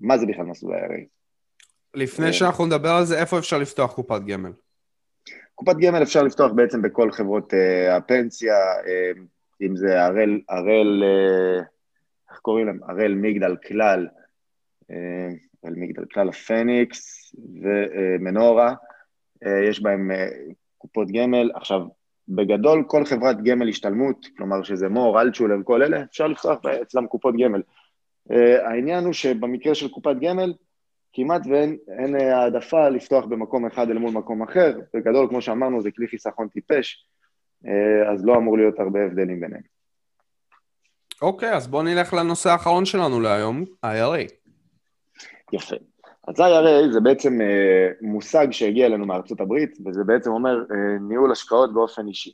מה 0.00 0.18
זה 0.18 0.26
בכלל 0.26 0.44
מסלול 0.44 0.74
IRA? 0.74 1.04
לפני 1.94 2.32
שאנחנו 2.32 2.66
נדבר 2.66 2.90
על 2.90 3.04
זה, 3.04 3.20
איפה 3.20 3.38
אפשר 3.38 3.58
לפתוח 3.58 3.94
קופת 3.94 4.20
גמל? 4.26 4.52
קופת 5.54 5.76
גמל 5.80 6.02
אפשר 6.02 6.22
לפתוח 6.22 6.52
בעצם 6.52 6.82
בכל 6.82 7.12
חברות 7.12 7.52
הפנסיה, 7.90 8.54
אם 9.62 9.76
זה 9.76 10.04
הראל, 10.04 10.40
הראל, 10.48 11.02
איך 12.30 12.38
קוראים 12.38 12.66
להם? 12.66 12.80
הראל 12.82 13.14
מגדל 13.14 13.56
כלל, 13.56 14.08
אה, 14.90 15.28
הראל 15.62 15.74
מגדל 15.76 16.04
כלל 16.04 16.28
הפניקס 16.28 17.34
ומנורה, 17.62 18.74
אה, 19.46 19.68
יש 19.68 19.82
בהם 19.82 20.10
קופות 20.78 21.08
גמל. 21.12 21.50
עכשיו, 21.54 21.80
בגדול 22.28 22.84
כל 22.86 23.04
חברת 23.04 23.42
גמל 23.42 23.68
השתלמות, 23.68 24.26
כלומר 24.36 24.62
שזה 24.62 24.88
מור, 24.88 25.20
אלטשולר, 25.20 25.56
כל 25.64 25.82
אלה, 25.82 26.02
אפשר 26.02 26.26
לפתוח 26.26 26.66
אצלם 26.82 27.06
קופות 27.06 27.34
גמל. 27.38 27.62
העניין 28.64 29.04
הוא 29.04 29.12
שבמקרה 29.12 29.74
של 29.74 29.88
קופת 29.88 30.16
גמל, 30.20 30.54
כמעט 31.12 31.42
ואין 31.46 32.14
העדפה 32.14 32.88
לפתוח 32.88 33.24
במקום 33.24 33.66
אחד 33.66 33.90
אל 33.90 33.98
מול 33.98 34.10
מקום 34.10 34.42
אחר. 34.42 34.78
בגדול, 34.94 35.28
כמו 35.28 35.42
שאמרנו, 35.42 35.82
זה 35.82 35.90
כלי 35.90 36.08
חיסכון 36.08 36.48
טיפש, 36.48 37.08
אז 38.12 38.24
לא 38.24 38.36
אמור 38.36 38.56
להיות 38.58 38.80
הרבה 38.80 39.04
הבדלים 39.04 39.40
ביניהם. 39.40 39.77
אוקיי, 41.22 41.54
אז 41.54 41.66
בואו 41.66 41.82
נלך 41.82 42.14
לנושא 42.14 42.50
האחרון 42.50 42.84
שלנו 42.84 43.20
להיום, 43.20 43.64
IRA. 43.86 44.32
יפה. 45.52 45.76
אז 46.28 46.40
IRA 46.40 46.92
זה 46.92 47.00
בעצם 47.00 47.40
אה, 47.40 47.88
מושג 48.00 48.46
שהגיע 48.50 48.86
אלינו 48.86 49.06
מארצות 49.06 49.40
הברית, 49.40 49.78
וזה 49.86 50.04
בעצם 50.04 50.30
אומר 50.30 50.58
אה, 50.70 50.98
ניהול 51.08 51.32
השקעות 51.32 51.74
באופן 51.74 52.08
אישי. 52.08 52.32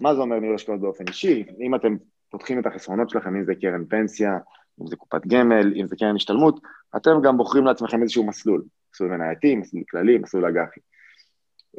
מה 0.00 0.14
זה 0.14 0.20
אומר 0.20 0.38
ניהול 0.38 0.54
השקעות 0.54 0.80
באופן 0.80 1.04
אישי? 1.08 1.44
אם 1.60 1.74
אתם 1.74 1.96
פותחים 2.30 2.60
את 2.60 2.66
החסרונות 2.66 3.10
שלכם, 3.10 3.36
אם 3.36 3.44
זה 3.44 3.54
קרן 3.54 3.84
פנסיה, 3.84 4.38
אם 4.80 4.86
זה 4.86 4.96
קופת 4.96 5.26
גמל, 5.26 5.72
אם 5.76 5.86
זה 5.86 5.96
קרן 5.96 6.16
השתלמות, 6.16 6.60
אתם 6.96 7.10
גם 7.22 7.36
בוחרים 7.36 7.64
לעצמכם 7.64 8.02
איזשהו 8.02 8.26
מסלול, 8.26 8.62
מסלול 8.94 9.10
מנייתי, 9.10 9.56
מסלול 9.56 9.84
כללי, 9.90 10.18
מסלול 10.18 10.46
אג"חי. 10.46 10.80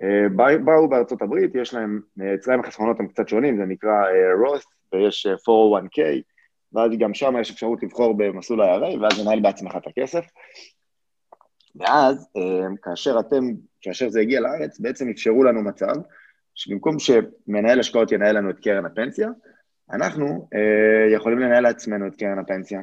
אה, 0.03 0.57
באו 0.65 0.89
בארצות 0.89 1.21
הברית, 1.21 1.55
יש 1.55 1.73
להם, 1.73 2.01
אצלם 2.35 2.59
החסרונות 2.59 2.99
הם 2.99 3.07
קצת 3.07 3.27
שונים, 3.27 3.57
זה 3.57 3.65
נקרא 3.65 4.03
רוס, 4.45 4.65
ויש 4.93 5.27
401K, 5.27 6.01
ואז 6.73 6.91
גם 6.99 7.13
שם 7.13 7.33
יש 7.41 7.51
אפשרות 7.51 7.83
לבחור 7.83 8.17
במסלול 8.17 8.61
ה-IRA, 8.61 8.99
ואז 9.01 9.19
לנהל 9.19 9.39
בעצמך 9.39 9.75
את 9.77 9.87
הכסף. 9.87 10.25
ואז, 11.75 12.27
אה, 12.37 12.67
כאשר 12.83 13.19
אתם, 13.19 13.43
כאשר 13.81 14.09
זה 14.09 14.19
הגיע 14.19 14.39
לארץ, 14.39 14.79
בעצם 14.79 15.09
אפשרו 15.09 15.43
לנו 15.43 15.61
מצב 15.61 15.93
שבמקום 16.55 16.95
שמנהל 16.99 17.79
השקעות 17.79 18.11
ינהל 18.11 18.37
לנו 18.37 18.49
את 18.49 18.59
קרן 18.59 18.85
הפנסיה, 18.85 19.29
אנחנו 19.91 20.47
אה, 20.53 21.15
יכולים 21.15 21.39
לנהל 21.39 21.63
לעצמנו 21.63 22.07
את 22.07 22.15
קרן 22.15 22.39
הפנסיה. 22.39 22.81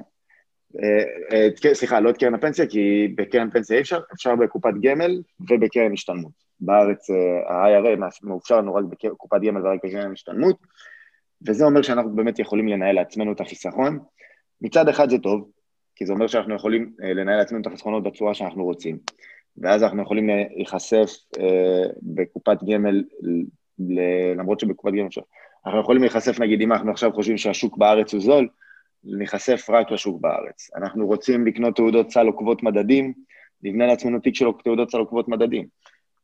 אה, 0.83 1.47
את, 1.47 1.75
סליחה, 1.77 2.01
לא 2.01 2.11
את 2.11 2.17
קרן 2.17 2.35
הפנסיה, 2.35 2.67
כי 2.67 3.15
בקרן 3.17 3.51
פנסיה 3.51 3.77
אי 3.77 3.83
אפשר, 3.83 4.01
אפשר 4.15 4.37
בקופת 4.37 4.75
גמל 4.83 5.21
ובקרן 5.41 5.93
השתלמות. 5.93 6.33
בארץ 6.61 7.11
ה-IRA 7.49 8.01
מאופשר 8.23 8.59
לנו 8.59 8.75
רק 8.75 8.85
בקופת 8.85 9.41
גמל 9.47 9.67
ורק 9.67 9.81
בקרן 9.85 10.13
השתלמות, 10.13 10.57
וזה 11.47 11.65
אומר 11.65 11.83
שאנחנו 11.83 12.17
באמת 12.17 12.39
יכולים 12.39 12.69
לנהל 12.69 12.95
לעצמנו 12.95 13.33
את 13.33 13.41
החיסכון. 13.41 13.99
מצד 14.61 14.89
אחד 14.89 15.11
זה 15.11 15.19
טוב, 15.19 15.51
כי 15.97 16.07
זה 16.07 16.13
אומר 16.13 16.27
שאנחנו 16.27 16.55
יכולים 16.55 16.93
אה, 17.03 17.15
לנהל 17.15 17.37
לעצמנו 17.37 17.61
את 17.61 17.67
החסכונות 17.67 18.03
בצורה 18.03 18.35
שאנחנו 18.35 18.65
רוצים. 18.65 18.99
ואז 19.57 19.83
אנחנו 19.83 20.03
יכולים 20.03 20.31
אה, 20.31 20.45
להיחשף 20.57 21.11
אה, 21.39 21.91
בקופת 22.03 22.59
גמל, 22.63 23.05
למרות 24.37 24.61
שבקופת 24.61 24.93
גמל 24.93 25.07
אפשר, 25.07 25.21
אנחנו 25.67 25.81
יכולים 25.81 26.03
להיחשף, 26.03 26.41
נגיד, 26.41 26.61
אם 26.61 26.73
אנחנו 26.73 26.91
עכשיו 26.91 27.13
חושבים 27.13 27.39
שהשוק 27.39 27.77
בארץ 27.77 28.13
הוא 28.13 28.21
זול, 28.23 28.49
להיחשף 29.05 29.67
רק 29.71 29.91
לשוק 29.91 30.21
בארץ. 30.21 30.71
אנחנו 30.77 31.07
רוצים 31.07 31.47
לקנות 31.47 31.77
תעודות 31.77 32.11
סל 32.11 32.27
עוקבות 32.27 32.63
מדדים, 32.63 33.13
נבנה 33.63 33.87
לעצמנו 33.87 34.21
תיק 34.21 34.35
של 34.35 34.47
תעודות 34.65 34.91
סל 34.91 34.99
עוקבות 34.99 35.29
מדדים. 35.29 35.67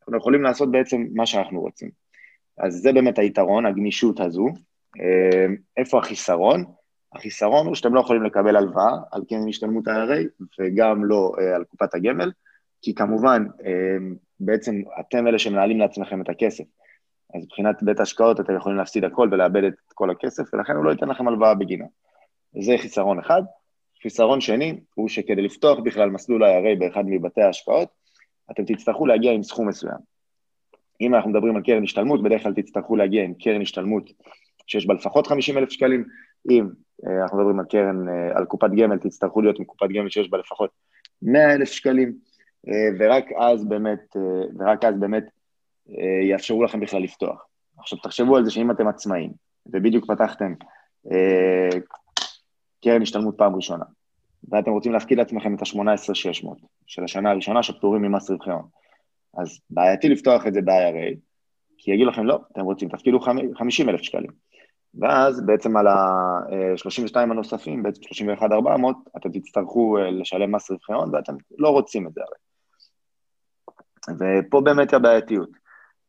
אנחנו 0.01 0.19
יכולים 0.19 0.43
לעשות 0.43 0.71
בעצם 0.71 1.07
מה 1.15 1.27
שאנחנו 1.27 1.61
רוצים. 1.61 1.91
אז 2.59 2.75
זה 2.75 2.93
באמת 2.93 3.19
היתרון, 3.19 3.67
הגמישות 3.67 4.21
הזו. 4.21 4.49
איפה 5.77 5.99
החיסרון? 5.99 6.65
החיסרון 7.15 7.67
הוא 7.67 7.75
שאתם 7.75 7.95
לא 7.95 8.01
יכולים 8.01 8.23
לקבל 8.23 8.57
הלוואה 8.57 8.93
על 9.13 9.23
קרן 9.29 9.49
השתלמות 9.49 9.89
ה-IRA 9.89 10.45
וגם 10.59 11.05
לא 11.05 11.33
uh, 11.37 11.57
על 11.57 11.65
קופת 11.65 11.95
הגמל, 11.95 12.33
כי 12.83 12.95
כמובן, 12.95 13.47
uh, 13.61 13.65
בעצם 14.41 14.83
אתם 15.01 15.27
אלה 15.27 15.39
שמנהלים 15.39 15.79
לעצמכם 15.79 16.21
את 16.21 16.29
הכסף. 16.29 16.65
אז 17.35 17.43
מבחינת 17.43 17.83
בית 17.83 18.01
ההשקעות 18.01 18.41
אתם 18.41 18.57
יכולים 18.57 18.79
להפסיד 18.79 19.05
הכל 19.05 19.29
ולאבד 19.33 19.65
את 19.65 19.75
כל 19.95 20.11
הכסף, 20.11 20.55
ולכן 20.55 20.73
הוא 20.77 20.85
לא 20.85 20.91
ייתן 20.91 21.09
לכם 21.09 21.29
הלוואה 21.29 21.55
בגינה. 21.55 21.85
זה 22.63 22.75
חיסרון 22.79 23.19
אחד. 23.19 23.43
חיסרון 24.03 24.41
שני 24.41 24.81
הוא 24.95 25.09
שכדי 25.09 25.43
לפתוח 25.43 25.79
בכלל 25.79 26.11
מסלול 26.11 26.45
ה-IRA 26.45 26.79
באחד 26.79 27.05
מבתי 27.07 27.43
ההשקעות, 27.43 27.89
אתם 28.51 28.65
תצטרכו 28.65 29.07
להגיע 29.07 29.33
עם 29.33 29.43
סכום 29.43 29.69
מסוים. 29.69 29.99
אם 31.01 31.15
אנחנו 31.15 31.31
מדברים 31.31 31.57
על 31.57 31.63
קרן 31.63 31.83
השתלמות, 31.83 32.23
בדרך 32.23 32.43
כלל 32.43 32.55
תצטרכו 32.55 32.97
להגיע 32.97 33.25
עם 33.25 33.35
קרן 33.35 33.63
השתלמות 33.63 34.11
שיש 34.67 34.87
בה 34.87 34.95
לפחות 34.95 35.27
50 35.27 35.59
אלף 35.59 35.71
שקלים, 35.71 36.05
אם 36.51 36.69
אה, 37.07 37.23
אנחנו 37.23 37.39
מדברים 37.39 37.59
על 37.59 37.67
קרן, 37.71 38.09
אה, 38.09 38.39
על 38.39 38.45
קופת 38.45 38.71
גמל, 38.77 38.99
תצטרכו 38.99 39.43
להיות 39.43 39.59
עם 39.59 39.65
קופת 39.65 39.87
גמל 39.95 40.09
שיש 40.09 40.31
בה 40.31 40.39
לפחות 40.39 40.71
100 41.23 41.55
אלף 41.55 41.69
שקלים, 41.69 42.15
אה, 42.69 42.89
ורק 42.99 43.25
אז 43.37 43.65
באמת, 43.65 44.17
ורק 44.59 44.85
אז 44.85 44.95
באמת 45.01 45.25
יאפשרו 46.29 46.63
לכם 46.63 46.81
בכלל 46.81 47.03
לפתוח. 47.03 47.47
עכשיו 47.79 47.99
תחשבו 47.99 48.37
על 48.37 48.45
זה 48.45 48.51
שאם 48.51 48.71
אתם 48.71 48.89
עצמאים, 48.89 49.31
ובדיוק 49.67 50.07
פתחתם 50.07 50.55
קרן 52.85 53.03
השתלמות 53.03 53.35
פעם 53.39 53.57
ראשונה, 53.57 53.85
ואתם 54.49 54.71
רוצים 54.71 54.93
להפקיד 54.93 55.19
לעצמכם 55.19 55.55
את 55.55 55.63
ה-18,600 55.63 56.49
של 56.87 57.05
השנה 57.05 57.31
הראשונה 57.31 57.63
שפטורים 57.63 58.03
ממס 58.03 58.31
רווחי 58.31 58.51
הון, 58.51 58.69
אז 59.37 59.61
בעייתי 59.71 60.09
לפתוח 60.09 60.47
את 60.47 60.55
זה 60.55 60.61
ב-IRA, 60.63 61.17
כי 61.79 61.91
יגידו 61.91 62.11
לכם, 62.11 62.25
לא, 62.25 62.41
אתם 62.53 62.61
רוצים, 62.61 62.89
תפקידו 62.89 63.21
50 63.55 63.89
אלף 63.89 64.03
שקלים. 64.03 64.31
ואז 65.01 65.47
בעצם 65.47 65.77
על 65.77 65.87
ה-32 65.87 67.17
הנוספים, 67.17 67.83
בעצם 67.83 68.03
31,400, 68.03 68.97
אתם 69.17 69.31
תצטרכו 69.31 69.99
אה, 69.99 70.11
לשלם 70.11 70.55
מס 70.55 70.71
רווחי 70.71 70.93
הון 70.93 71.15
ואתם 71.15 71.35
לא 71.59 71.69
רוצים 71.69 72.07
את 72.07 72.13
זה 72.13 72.21
הרי. 72.21 72.37
ופה 74.19 74.61
באמת 74.61 74.93
הבעייתיות. 74.95 75.51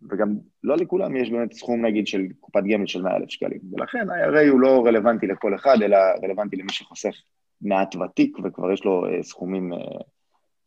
וגם 0.09 0.35
לא 0.63 0.75
לכולם 0.77 1.15
יש 1.15 1.31
באמת 1.31 1.53
סכום 1.53 1.85
נגיד 1.85 2.07
של 2.07 2.21
קופת 2.39 2.63
גמל 2.63 2.87
של 2.87 3.01
100,000 3.01 3.29
שקלים, 3.29 3.59
ולכן 3.71 4.09
ה-IRA 4.09 4.49
הוא 4.49 4.59
לא 4.59 4.83
רלוונטי 4.85 5.27
לכל 5.27 5.55
אחד, 5.55 5.77
אלא 5.81 5.97
רלוונטי 6.23 6.55
למי 6.55 6.71
שחוסך 6.71 7.15
מעט 7.61 7.95
ותיק 7.95 8.37
וכבר 8.43 8.71
יש 8.71 8.85
לו 8.85 9.05
אה, 9.05 9.23
סכומים, 9.23 9.73
אה, 9.73 9.77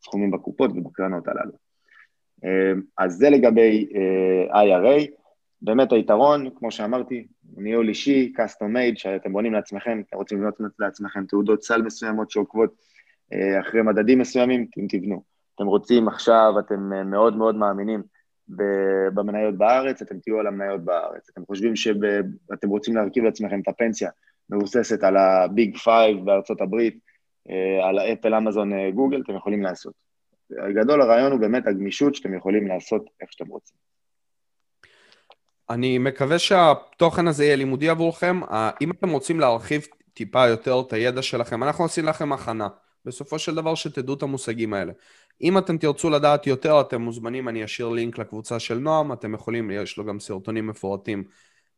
סכומים 0.03 0.31
בקופות 0.31 0.71
ובקרנות 0.71 1.27
הללו. 1.27 1.69
אז 2.97 3.13
זה 3.13 3.29
לגבי 3.29 3.87
IRA. 4.51 5.18
באמת 5.61 5.91
היתרון, 5.91 6.49
כמו 6.55 6.71
שאמרתי, 6.71 7.27
ניהול 7.57 7.89
אישי, 7.89 8.33
custom 8.37 8.75
made, 8.75 8.99
שאתם 8.99 9.33
בונים 9.33 9.53
לעצמכם, 9.53 10.01
אתם 10.07 10.17
רוצים 10.17 10.37
לבנות 10.37 10.55
לעצמכם 10.79 11.25
תעודות 11.25 11.63
סל 11.63 11.81
מסוימות 11.81 12.31
שעוקבות 12.31 12.75
אה, 13.33 13.59
אחרי 13.59 13.81
מדדים 13.81 14.19
מסוימים, 14.19 14.67
אתם 14.69 14.87
תבנו. 14.87 15.23
אתם 15.55 15.65
רוצים 15.65 16.07
עכשיו, 16.07 16.53
אתם 16.59 16.93
אה, 16.93 17.03
מאוד 17.03 17.37
מאוד 17.37 17.55
מאמינים 17.55 18.03
במניות 19.13 19.57
בארץ, 19.57 20.01
אתם 20.01 20.19
תהיו 20.19 20.39
על 20.39 20.47
המניות 20.47 20.81
בארץ. 20.81 21.29
אתם 21.29 21.45
חושבים 21.45 21.75
שאתם 21.75 22.69
רוצים 22.69 22.95
להרכיב 22.95 23.23
לעצמכם 23.23 23.59
את 23.59 23.67
הפנסיה 23.67 24.09
מבוססת 24.49 25.03
על 25.03 25.17
ה 25.17 25.32
big 25.32 25.77
five 25.77 26.25
בארצות 26.25 26.61
הברית, 26.61 26.99
אה, 27.49 27.87
על 27.87 27.99
ה 27.99 28.04
Apple, 28.04 28.35
Amazon, 28.35 28.91
Google, 28.91 29.21
אתם 29.21 29.35
יכולים 29.35 29.63
לעשות. 29.63 29.93
הגדול 30.57 31.01
הרעיון 31.01 31.31
הוא 31.31 31.39
באמת 31.39 31.67
הגמישות 31.67 32.15
שאתם 32.15 32.33
יכולים 32.33 32.67
לעשות 32.67 33.09
איך 33.21 33.31
שאתם 33.31 33.47
רוצים. 33.47 33.88
אני 35.69 35.97
מקווה 35.97 36.39
שהתוכן 36.39 37.27
הזה 37.27 37.45
יהיה 37.45 37.55
לימודי 37.55 37.89
עבורכם. 37.89 38.41
אם 38.81 38.91
אתם 38.91 39.09
רוצים 39.09 39.39
להרחיב 39.39 39.87
טיפה 40.13 40.47
יותר 40.47 40.81
את 40.87 40.93
הידע 40.93 41.21
שלכם, 41.21 41.63
אנחנו 41.63 41.83
עושים 41.83 42.05
לכם 42.05 42.31
הכנה. 42.31 42.67
בסופו 43.05 43.39
של 43.39 43.55
דבר 43.55 43.75
שתדעו 43.75 44.15
את 44.15 44.23
המושגים 44.23 44.73
האלה. 44.73 44.93
אם 45.41 45.57
אתם 45.57 45.77
תרצו 45.77 46.09
לדעת 46.09 46.47
יותר, 46.47 46.81
אתם 46.81 47.01
מוזמנים, 47.01 47.49
אני 47.49 47.65
אשאיר 47.65 47.89
לינק 47.89 48.17
לקבוצה 48.17 48.59
של 48.59 48.77
נועם, 48.77 49.13
אתם 49.13 49.33
יכולים, 49.33 49.71
יש 49.71 49.97
לו 49.97 50.05
גם 50.05 50.19
סרטונים 50.19 50.67
מפורטים 50.67 51.23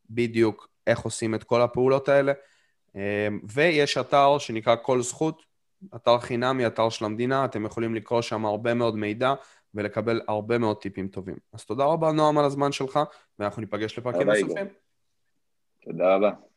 בדיוק 0.09 0.69
איך 0.87 0.99
עושים 0.99 1.35
את 1.35 1.43
כל 1.43 1.61
הפעולות 1.61 2.09
האלה. 2.09 2.33
אמ, 2.95 3.39
ויש 3.49 3.97
אתר 3.97 4.37
שנקרא 4.37 4.75
כל 4.81 5.01
זכות, 5.01 5.43
אתר 5.95 6.19
חינמי, 6.19 6.67
אתר 6.67 6.89
של 6.89 7.05
המדינה, 7.05 7.45
אתם 7.45 7.65
יכולים 7.65 7.95
לקרוא 7.95 8.21
שם 8.21 8.45
הרבה 8.45 8.73
מאוד 8.73 8.95
מידע. 8.95 9.33
ולקבל 9.73 10.21
הרבה 10.27 10.57
מאוד 10.57 10.77
טיפים 10.77 11.07
טובים. 11.07 11.35
אז 11.53 11.65
תודה 11.65 11.85
רבה, 11.85 12.11
נועם, 12.11 12.37
על 12.37 12.45
הזמן 12.45 12.71
שלך, 12.71 12.99
ואנחנו 13.39 13.61
ניפגש 13.61 13.97
לפרקים 13.97 14.29
נוספים. 14.29 14.67
תודה 15.81 16.15
רבה. 16.15 16.50